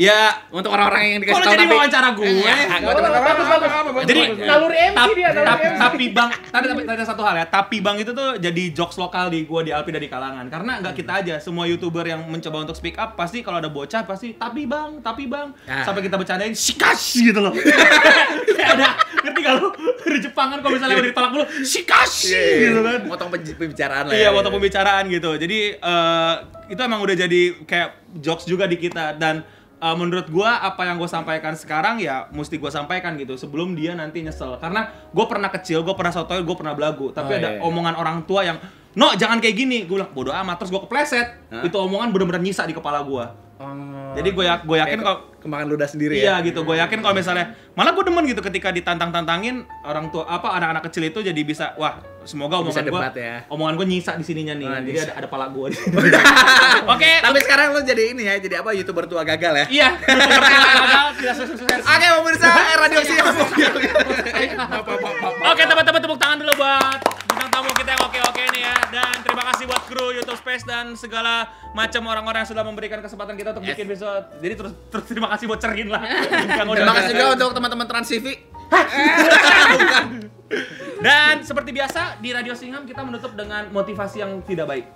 Ya, 0.00 0.32
Untuk 0.48 0.72
orang-orang 0.72 1.02
yang 1.06 1.20
dikasih 1.20 1.36
tahu 1.38 1.52
jadi 1.52 1.60
tapi 1.62 1.76
wawancara 1.76 2.08
gue? 2.10 2.24
Ya. 2.40 2.56
Jadi 4.00 4.20
Naluri 4.40 4.78
MC 4.80 4.96
tap- 4.96 5.12
dia, 5.12 5.28
naluri 5.28 5.44
tap- 5.44 5.60
MC. 5.62 5.76
tapi 5.78 6.04
bang, 6.08 6.30
tadi 6.42 6.66
tapi 6.66 6.80
ada 6.86 7.04
satu 7.04 7.20
hal 7.20 7.34
ya. 7.36 7.46
Tapi 7.46 7.76
bang 7.78 7.96
itu 7.98 8.10
tuh 8.10 8.28
jadi 8.36 8.62
jokes 8.72 8.96
lokal 8.96 9.28
di 9.28 9.44
gua 9.44 9.60
di 9.60 9.70
Alpi 9.70 9.90
dari 9.90 10.08
kalangan. 10.08 10.48
Karena 10.48 10.80
nggak 10.80 10.94
kita 10.94 11.12
aja, 11.20 11.34
semua 11.36 11.64
youtuber 11.64 12.02
yang 12.02 12.24
mencoba 12.24 12.64
untuk 12.64 12.72
speak 12.72 12.96
up 12.96 13.12
pasti 13.12 13.40
kalau 13.40 13.60
ada 13.60 13.68
bocah 13.68 14.02
pasti 14.02 14.32
tapi 14.32 14.64
bang, 14.64 14.98
tapi 15.00 15.26
bang, 15.26 15.52
Ya. 15.62 15.84
sampai 15.84 16.00
kita 16.00 16.16
bercandain 16.16 16.54
shikash 16.54 17.20
gitu 17.26 17.38
loh. 17.38 17.52
Ada, 18.60 18.88
ngerti 19.20 19.40
gak 19.42 19.54
lu? 19.56 19.68
Dari 20.00 20.18
Jepang 20.20 20.48
kan 20.48 20.58
kalau 20.58 20.74
misalnya 20.74 20.96
udah 20.96 21.06
ditolak 21.06 21.30
dulu 21.30 21.44
shikash 21.60 22.16
gitu 22.32 22.80
kan. 22.80 23.00
Motong 23.04 23.28
pembicaraan 23.30 24.04
lah. 24.06 24.12
Iya, 24.12 24.22
ya. 24.22 24.30
waktu 24.32 24.48
pembicaraan 24.48 25.04
gitu. 25.06 25.30
Jadi 25.36 25.58
eh, 25.76 26.34
itu 26.68 26.80
emang 26.80 27.00
udah 27.00 27.16
jadi 27.18 27.40
kayak 27.62 27.88
jokes 28.16 28.44
juga 28.44 28.64
di 28.64 28.76
kita 28.76 29.12
dan 29.14 29.42
uh, 29.80 29.96
menurut 29.96 30.28
gua 30.28 30.60
apa 30.60 30.84
yang 30.84 31.00
gue 31.00 31.08
sampaikan 31.08 31.56
sekarang 31.56 31.98
ya 31.98 32.28
mesti 32.30 32.60
gue 32.60 32.70
sampaikan 32.70 33.16
gitu 33.16 33.34
sebelum 33.34 33.72
dia 33.74 33.96
nanti 33.96 34.20
nyesel 34.20 34.60
karena 34.60 34.86
gue 35.10 35.24
pernah 35.26 35.48
kecil 35.48 35.82
gue 35.82 35.94
pernah 35.96 36.12
sotoy 36.12 36.44
gue 36.44 36.56
pernah 36.56 36.76
belagu 36.76 37.10
tapi 37.10 37.32
Oh, 37.32 37.38
ada 37.40 37.48
iya, 37.48 37.58
iya. 37.58 37.64
omongan 37.64 37.94
orang 37.96 38.16
tua 38.28 38.44
yang 38.44 38.60
no 38.92 39.14
jangan 39.14 39.38
kayak 39.38 39.56
gini 39.56 39.86
gue 39.86 39.96
bilang 39.96 40.12
bodoh 40.12 40.34
amat 40.34 40.60
terus 40.60 40.70
gue 40.70 40.82
kepleset 40.82 41.26
Hah? 41.48 41.62
itu 41.62 41.76
omongan 41.78 42.10
bener-bener 42.10 42.42
nyisa 42.42 42.68
di 42.68 42.76
kepala 42.76 43.00
gue 43.02 43.50
Oh. 43.60 44.16
jadi 44.16 44.32
gue 44.32 44.40
ya, 44.40 44.56
gue 44.64 44.72
yakin 44.72 44.98
kalau 45.04 45.29
kemakan 45.40 45.66
ludah 45.66 45.84
sendiri 45.84 46.16
Iya 46.16 46.38
ya. 46.38 46.44
gitu, 46.44 46.62
gue 46.62 46.76
yakin 46.76 47.00
kalau 47.00 47.12
misalnya 47.12 47.52
malah 47.72 47.90
gue 47.90 48.04
demen 48.04 48.24
gitu 48.24 48.40
ketika 48.40 48.68
ditantang-tantangin 48.68 49.64
orang 49.82 50.08
tua 50.08 50.24
apa 50.24 50.52
anak-anak 50.52 50.84
kecil 50.86 51.02
itu 51.02 51.18
jadi 51.20 51.40
bisa 51.40 51.72
wah 51.74 51.96
semoga 52.22 52.60
omongan 52.60 52.84
gue 52.84 53.00
ya. 53.16 53.48
omongan 53.48 53.74
gue 53.74 53.86
nyisa 53.88 54.12
di 54.12 54.22
sininya 54.22 54.52
nih, 54.52 54.68
Oh, 54.68 54.80
jadi 54.84 54.98
ada 55.02 55.12
ada 55.16 55.26
pala 55.26 55.48
gue. 55.48 55.72
Oke, 56.92 57.12
Tapi 57.18 57.38
sekarang 57.40 57.72
lo 57.72 57.80
jadi 57.80 58.12
ini 58.12 58.22
ya, 58.22 58.36
jadi 58.36 58.60
apa 58.60 58.70
youtuber 58.70 59.04
tua 59.04 59.24
gagal 59.24 59.52
ya? 59.56 59.66
iya, 59.66 59.88
gagal 59.96 61.06
tidak 61.16 61.34
sukses. 61.34 61.80
Oke, 61.80 62.06
pemirsa 62.06 62.48
radio 62.82 63.00
siap. 63.00 63.24
Oke 65.42 65.62
teman-teman 65.64 66.00
tepuk 66.00 66.18
tangan 66.18 66.36
dulu 66.38 66.52
buat 66.56 67.00
YouTube 70.30 70.46
Space 70.46 70.62
dan 70.62 70.94
segala 70.94 71.44
macam 71.74 72.06
orang-orang 72.06 72.46
yang 72.46 72.50
sudah 72.50 72.62
memberikan 72.62 73.02
kesempatan 73.02 73.34
kita 73.34 73.50
untuk 73.50 73.66
Yes. 73.66 73.74
bikin 73.74 73.84
episode. 73.84 74.24
Jadi 74.38 74.54
terus 74.54 74.72
terus 74.88 75.04
terima 75.04 75.28
kasih 75.28 75.44
buat 75.44 75.58
Cerin 75.58 75.88
lah. 75.90 76.02
Terima 76.70 76.94
kasih 76.94 77.12
juga 77.12 77.26
untuk 77.34 77.50
teman-teman 77.52 77.86
Trans 77.86 78.06
TV. 78.06 78.26
Dan 81.00 81.42
seperti 81.42 81.70
biasa 81.72 82.20
di 82.20 82.30
Radio 82.30 82.54
Singham 82.54 82.84
kita 82.84 83.02
menutup 83.02 83.34
dengan 83.34 83.66
motivasi 83.70 84.16
yang 84.20 84.38
tidak 84.44 84.66
baik. 84.68 84.86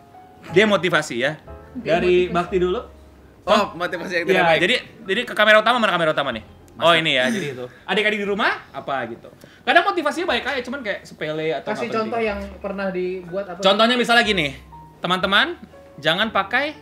Demotivasi 0.52 1.14
ya. 1.18 1.34
Dari 1.74 2.28
Bakti 2.28 2.60
dulu. 2.60 2.78
Oh, 3.44 3.64
motivasi 3.74 4.12
yang 4.14 4.24
tidak 4.24 4.36
Ya, 4.36 4.44
baik. 4.46 4.60
jadi 4.62 4.74
jadi 5.04 5.20
ke 5.24 5.34
kamera 5.34 5.58
utama 5.60 5.76
mana 5.76 5.90
kamera 5.90 6.10
utama 6.12 6.30
nih? 6.30 6.44
Oh 6.74 6.90
ini 6.90 7.14
ya, 7.14 7.30
jadi 7.30 7.54
itu. 7.54 7.64
Adik-adik 7.84 8.18
di 8.18 8.26
rumah 8.26 8.66
apa 8.70 9.06
gitu. 9.06 9.30
Kadang 9.62 9.84
motivasinya 9.86 10.26
baik 10.28 10.42
aja, 10.44 10.60
cuman 10.60 10.80
kayak 10.82 11.00
sepele 11.04 11.54
atau 11.54 11.70
Kasih 11.70 11.86
contoh 11.86 12.18
penting. 12.18 12.26
yang 12.26 12.40
pernah 12.58 12.90
dibuat 12.90 13.46
apa? 13.46 13.60
Contohnya 13.62 13.94
misalnya 13.94 14.26
gini, 14.26 14.58
teman-teman 15.04 15.60
jangan 16.00 16.32
pakai 16.32 16.72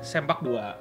sempak 0.00 0.40
dua. 0.40 0.80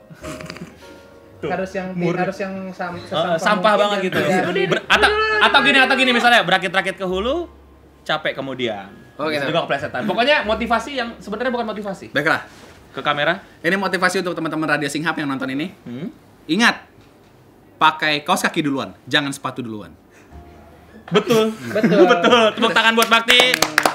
Tuh, 1.43 1.52
harus 1.52 1.76
yang 1.76 1.91
murni. 1.91 2.24
harus 2.24 2.39
yang 2.39 2.56
sam, 2.72 2.96
sesampah 2.96 3.36
sampah 3.36 3.72
mungkin 3.76 3.84
banget 3.84 4.00
gitu. 4.08 4.19
tidak- 4.24 4.69
Ber- 4.72 4.88
atau, 4.88 5.10
atau 5.43 5.60
gini 5.60 5.80
atau 5.84 5.96
gini 6.00 6.12
misalnya 6.15 6.39
berakit-rakit 6.41 6.96
ke 6.96 7.04
hulu, 7.04 7.52
capek 8.02 8.32
kemudian. 8.32 8.88
Oh, 9.19 9.28
gitu. 9.28 9.43
Bisa 9.43 9.52
juga 9.52 9.67
keplesetan. 9.67 10.08
Pokoknya 10.08 10.48
motivasi 10.48 10.91
yang 10.96 11.19
sebenarnya 11.19 11.52
bukan 11.52 11.67
motivasi. 11.67 12.15
Baiklah. 12.15 12.48
Ke 12.96 13.04
kamera. 13.04 13.43
Ini 13.60 13.76
motivasi 13.76 14.24
untuk 14.24 14.34
teman-teman 14.34 14.72
Radio 14.72 14.88
Singhap 14.88 15.19
yang 15.19 15.28
nonton 15.28 15.52
ini. 15.52 15.67
Hmm. 15.84 16.08
Ingat, 16.48 16.80
pakai 17.76 18.24
kaos 18.24 18.39
kaki 18.39 18.63
duluan, 18.63 18.96
jangan 19.04 19.36
sepatu 19.36 19.60
duluan. 19.60 19.91
Betul. 21.12 21.52
Betul. 21.52 22.08
Betul. 22.15 22.43
Tepuk 22.56 22.72
tangan 22.72 22.96
buat 22.96 23.12
Bakti. 23.12 23.41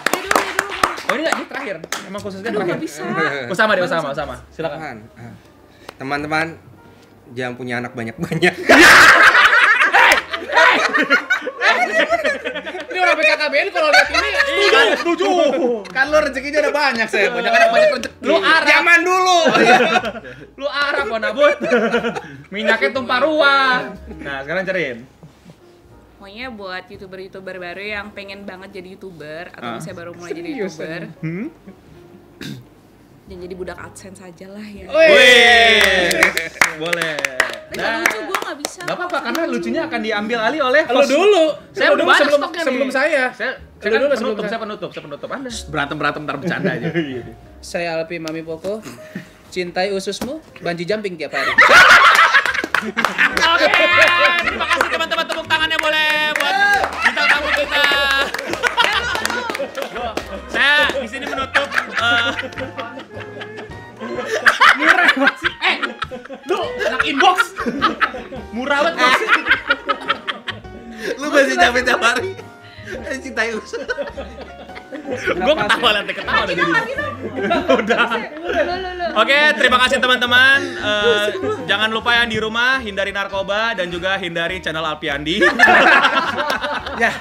Dia 0.05 0.21
dulu, 0.21 0.37
dia 0.37 0.53
dulu. 0.53 0.98
Oh 1.09 1.15
ini, 1.17 1.25
ini 1.25 1.45
terakhir. 1.49 1.77
Emang 2.05 2.21
khususnya 2.21 2.53
Aduh, 2.53 2.61
terakhir. 2.61 2.79
bisa. 2.79 3.01
Usama 3.49 3.73
deh, 3.73 3.83
Usama, 3.83 4.13
Usama. 4.13 4.35
Silakan. 4.53 5.09
Ah. 5.17 5.33
teman-teman 5.99 6.55
jangan 7.35 7.59
punya 7.59 7.83
anak 7.83 7.91
banyak-banyak. 7.93 8.55
Ini 12.89 12.99
orang 12.99 13.17
BKKBN 13.17 13.69
kalau 13.71 13.89
lihat 13.91 14.09
ini 14.11 14.29
Iya, 14.49 14.81
setuju. 14.97 15.29
Kan 15.91 16.09
lo 16.09 16.19
rezekinya 16.19 16.59
udah 16.63 16.75
banyak, 16.75 17.07
saya. 17.07 17.29
Banyak 17.31 17.53
anak 17.53 17.69
banyak 17.71 17.91
rezeki. 17.95 18.25
Lu 18.25 18.37
Arab. 18.39 18.67
Zaman 18.67 18.99
dulu. 19.03 19.39
Lu 20.57 20.67
Arab, 20.67 21.07
Wanabut. 21.09 21.57
Minyaknya 22.49 22.91
tumpah 22.91 23.19
ruah. 23.23 23.75
Nah, 24.19 24.37
sekarang 24.43 24.65
cerin. 24.65 24.97
Pokoknya 26.19 26.51
buat 26.51 26.85
youtuber-youtuber 26.85 27.55
baru 27.57 27.79
yang 27.81 28.11
pengen 28.11 28.43
banget 28.43 28.75
jadi 28.75 28.89
youtuber 28.93 29.49
atau 29.49 29.63
Ah. 29.65 29.75
misalnya 29.79 29.97
baru 29.97 30.11
mulai 30.13 30.31
jadi 30.33 30.51
youtuber, 30.53 31.01
Hmm? 31.21 31.47
jangan 33.25 33.41
jadi 33.41 33.55
budak 33.55 33.79
adsense 33.79 34.21
aja 34.21 34.47
lah 34.49 34.67
ya. 34.67 34.87
Wih. 34.89 36.19
Boleh. 36.77 37.15
Tapi 37.69 37.77
nggak 37.77 37.95
lucu, 38.01 38.19
gue 38.19 38.39
nggak 38.41 38.59
bisa. 38.59 38.81
Gak 38.83 38.97
apa-apa 38.97 39.19
karena 39.21 39.43
lucunya 39.45 39.81
akan 39.85 40.01
diambil 40.01 40.39
alih 40.43 40.61
oleh 40.65 40.83
host. 40.89 41.07
dulu. 41.07 41.45
Saya 41.71 41.89
udah 41.89 41.95
dulu 41.95 42.09
banyak 42.09 42.19
sebelum 42.19 42.41
stoknya 42.41 42.63
sebelum 42.65 42.89
nih. 42.89 42.97
saya. 42.97 43.23
Saya, 43.31 43.53
saya 43.79 43.91
kan 43.93 44.01
dulu 44.01 44.09
sebelum 44.11 44.19
penutup, 44.19 44.43
saya. 44.43 44.51
saya 44.51 44.61
penutup, 44.61 44.91
saya 44.91 45.03
penutup 45.05 45.29
Anda. 45.29 45.51
Berantem-berantem 45.69 46.21
ntar 46.25 46.37
bercanda 46.37 46.71
aja. 46.73 46.89
Saya 47.61 47.89
Alpi 47.95 48.17
Mami 48.17 48.41
Poko. 48.41 48.81
Cintai 49.49 49.91
ususmu, 49.91 50.39
banji 50.59 50.83
jumping 50.83 51.15
tiap 51.15 51.33
hari. 51.33 51.53
Oke, 52.79 53.67
terima 54.47 54.67
kasih 54.71 54.89
teman-teman 54.95 55.27
tepuk 55.27 55.47
tangannya 55.51 55.79
boleh 55.83 56.31
buat 56.39 56.55
bintang 57.03 57.27
tamu 57.27 57.51
kita. 57.59 57.87
Saya 60.47 60.87
di 61.03 61.09
sini 61.11 61.27
menutup. 61.27 61.67
murah 64.79 65.11
masih. 65.19 65.53
Eh, 65.59 65.77
lu 66.47 66.59
anak 66.87 67.03
inbox. 67.03 67.39
Murah 68.55 68.79
banget. 68.87 69.21
Lu 71.19 71.27
masih 71.35 71.55
capek 71.59 71.83
tiap 71.83 71.99
hari. 71.99 72.39
Eh, 73.11 73.19
Cintai 73.19 73.59
usus. 73.59 73.83
Gue 75.17 75.55
ketawa 75.57 75.91
nanti 75.97 76.13
ketawa 76.13 76.41
udah 76.45 76.55
jadi. 76.55 76.73
Udah. 77.83 78.09
Oke, 79.19 79.39
terima 79.59 79.79
kasih 79.83 79.99
teman-teman. 79.99 80.59
Eh, 80.79 81.27
jangan 81.67 81.91
lupa 81.91 82.15
yang 82.15 82.31
di 82.31 82.39
rumah 82.39 82.79
hindari 82.79 83.11
narkoba 83.11 83.75
dan 83.75 83.91
juga 83.91 84.15
hindari 84.21 84.63
channel 84.63 84.85
Alpiandi. 84.85 85.43
Ya, 86.99 87.15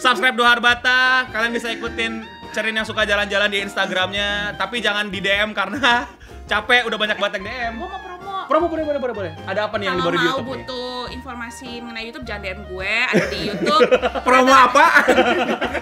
Subscribe 0.00 0.32
Dohar 0.32 0.56
Bata. 0.56 1.28
Kalian 1.28 1.52
bisa 1.52 1.68
ikutin 1.68 2.24
Cerin 2.56 2.72
yang 2.72 2.88
suka 2.88 3.04
jalan-jalan 3.04 3.52
di 3.52 3.60
Instagramnya. 3.60 4.56
Tapi 4.56 4.80
jangan 4.80 5.12
di 5.12 5.20
DM 5.20 5.52
karena 5.52 6.08
capek 6.50 6.88
udah 6.88 6.96
banyak 6.96 7.20
banget 7.20 7.32
yang 7.36 7.44
DM. 7.44 7.72
Gue 7.82 7.88
mau 7.90 8.00
promo. 8.00 8.34
Promo 8.48 8.66
boleh 8.72 8.84
boleh 8.88 9.00
boleh 9.02 9.14
boleh. 9.14 9.32
Ada 9.44 9.68
apa 9.68 9.76
nih 9.76 9.86
yang 9.92 9.96
Kalau 10.00 10.06
baru 10.08 10.16
di 10.16 10.24
YouTube 10.24 10.48
butuh 10.48 11.03
informasi 11.14 11.78
mengenai 11.78 12.04
YouTube 12.04 12.24
jangan 12.24 12.42
DM 12.42 12.60
gue, 12.66 12.94
ada 13.04 13.24
di 13.26 13.40
YouTube. 13.46 13.82
promo 14.26 14.50
apa? 14.50 14.86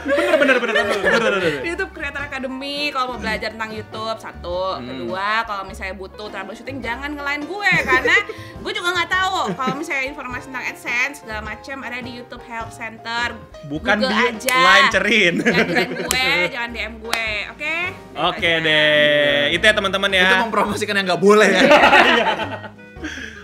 Bener 0.02 0.34
bener 0.36 0.56
bener 0.56 0.74
bener 0.74 0.98
bener 0.98 1.10
bener. 1.10 1.32
bener. 1.32 1.52
di 1.58 1.68
YouTube 1.68 1.92
Creator 1.92 2.22
Academy 2.22 2.52
kalau 2.88 3.06
mau 3.08 3.18
belajar 3.18 3.50
tentang 3.50 3.70
YouTube 3.70 4.16
satu 4.16 4.60
Hmm. 4.72 4.84
kedua 4.84 5.28
kalau 5.42 5.64
misalnya 5.64 5.94
butuh 5.94 6.28
troubleshooting 6.28 6.78
jangan 6.78 7.12
ngelain 7.12 7.42
gue 7.42 7.72
karena 7.82 8.16
gue 8.62 8.72
juga 8.72 8.88
nggak 8.90 9.10
tahu 9.10 9.36
kalau 9.52 9.74
misalnya 9.74 10.04
informasi 10.06 10.44
tentang 10.46 10.64
AdSense 10.66 11.16
segala 11.18 11.40
macam 11.42 11.76
ada 11.80 11.98
di 11.98 12.12
YouTube 12.14 12.42
Help 12.42 12.70
Center 12.70 13.34
Bukan 13.64 13.96
Google 13.96 14.10
di 14.10 14.22
aja 14.40 14.56
line 14.56 14.88
Cerin. 14.90 15.34
jangan 15.40 15.68
line 15.68 15.92
gue 16.00 16.26
jangan 16.48 16.70
DM 16.70 16.94
gue 16.98 17.24
oke 17.50 17.76
Oke 18.12 18.50
deh. 18.60 19.48
Itu 19.50 19.62
ya 19.62 19.72
teman-teman 19.72 20.10
ya. 20.10 20.22
Itu 20.22 20.36
mempromosikan 20.44 20.94
yang 20.94 21.06
nggak 21.08 21.22
boleh 21.22 21.48
ya. 21.48 21.62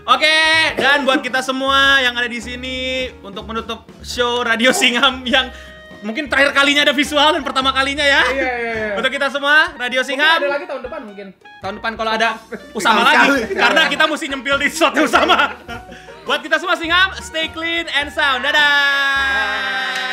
Oke, 0.09 0.41
dan 0.81 1.05
buat 1.05 1.21
kita 1.21 1.45
semua 1.45 2.01
yang 2.01 2.17
ada 2.17 2.25
di 2.25 2.41
sini 2.41 3.13
untuk 3.21 3.45
menutup 3.45 3.85
show 4.01 4.41
Radio 4.41 4.73
Singham 4.73 5.21
yang 5.29 5.53
mungkin 6.01 6.33
terakhir 6.33 6.57
kalinya 6.57 6.89
ada 6.89 6.97
visual 6.97 7.37
dan 7.37 7.45
pertama 7.45 7.77
kalinya 7.77 8.01
ya. 8.01 8.25
Iya 8.33 8.33
iya 8.33 8.73
iya. 8.73 8.97
Untuk 8.97 9.13
kita 9.13 9.29
semua, 9.29 9.77
Radio 9.77 10.01
Mungkin 10.01 10.17
Singham. 10.17 10.41
ada 10.41 10.49
lagi 10.49 10.65
tahun 10.65 10.81
depan 10.89 11.01
mungkin. 11.05 11.27
Tahun 11.61 11.75
depan 11.77 11.93
kalau 12.01 12.11
ada 12.17 12.41
Usama 12.79 13.05
lagi 13.05 13.53
karena 13.53 13.83
kita 13.85 14.05
mesti 14.09 14.27
nyempil 14.33 14.57
di 14.57 14.69
slotnya 14.73 15.05
Usama. 15.05 15.39
Buat 16.25 16.41
kita 16.41 16.57
semua 16.57 16.81
Singham, 16.81 17.13
stay 17.21 17.53
clean 17.53 17.85
and 17.93 18.09
sound. 18.09 18.49
Dadah. 18.49 20.09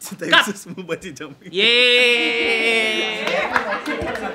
Cintai 0.00 0.32
Cut. 0.32 0.48
usus 0.48 0.64
mau 0.72 0.80
baca 0.80 1.08
jam. 1.12 1.36
Yeay. 1.52 3.28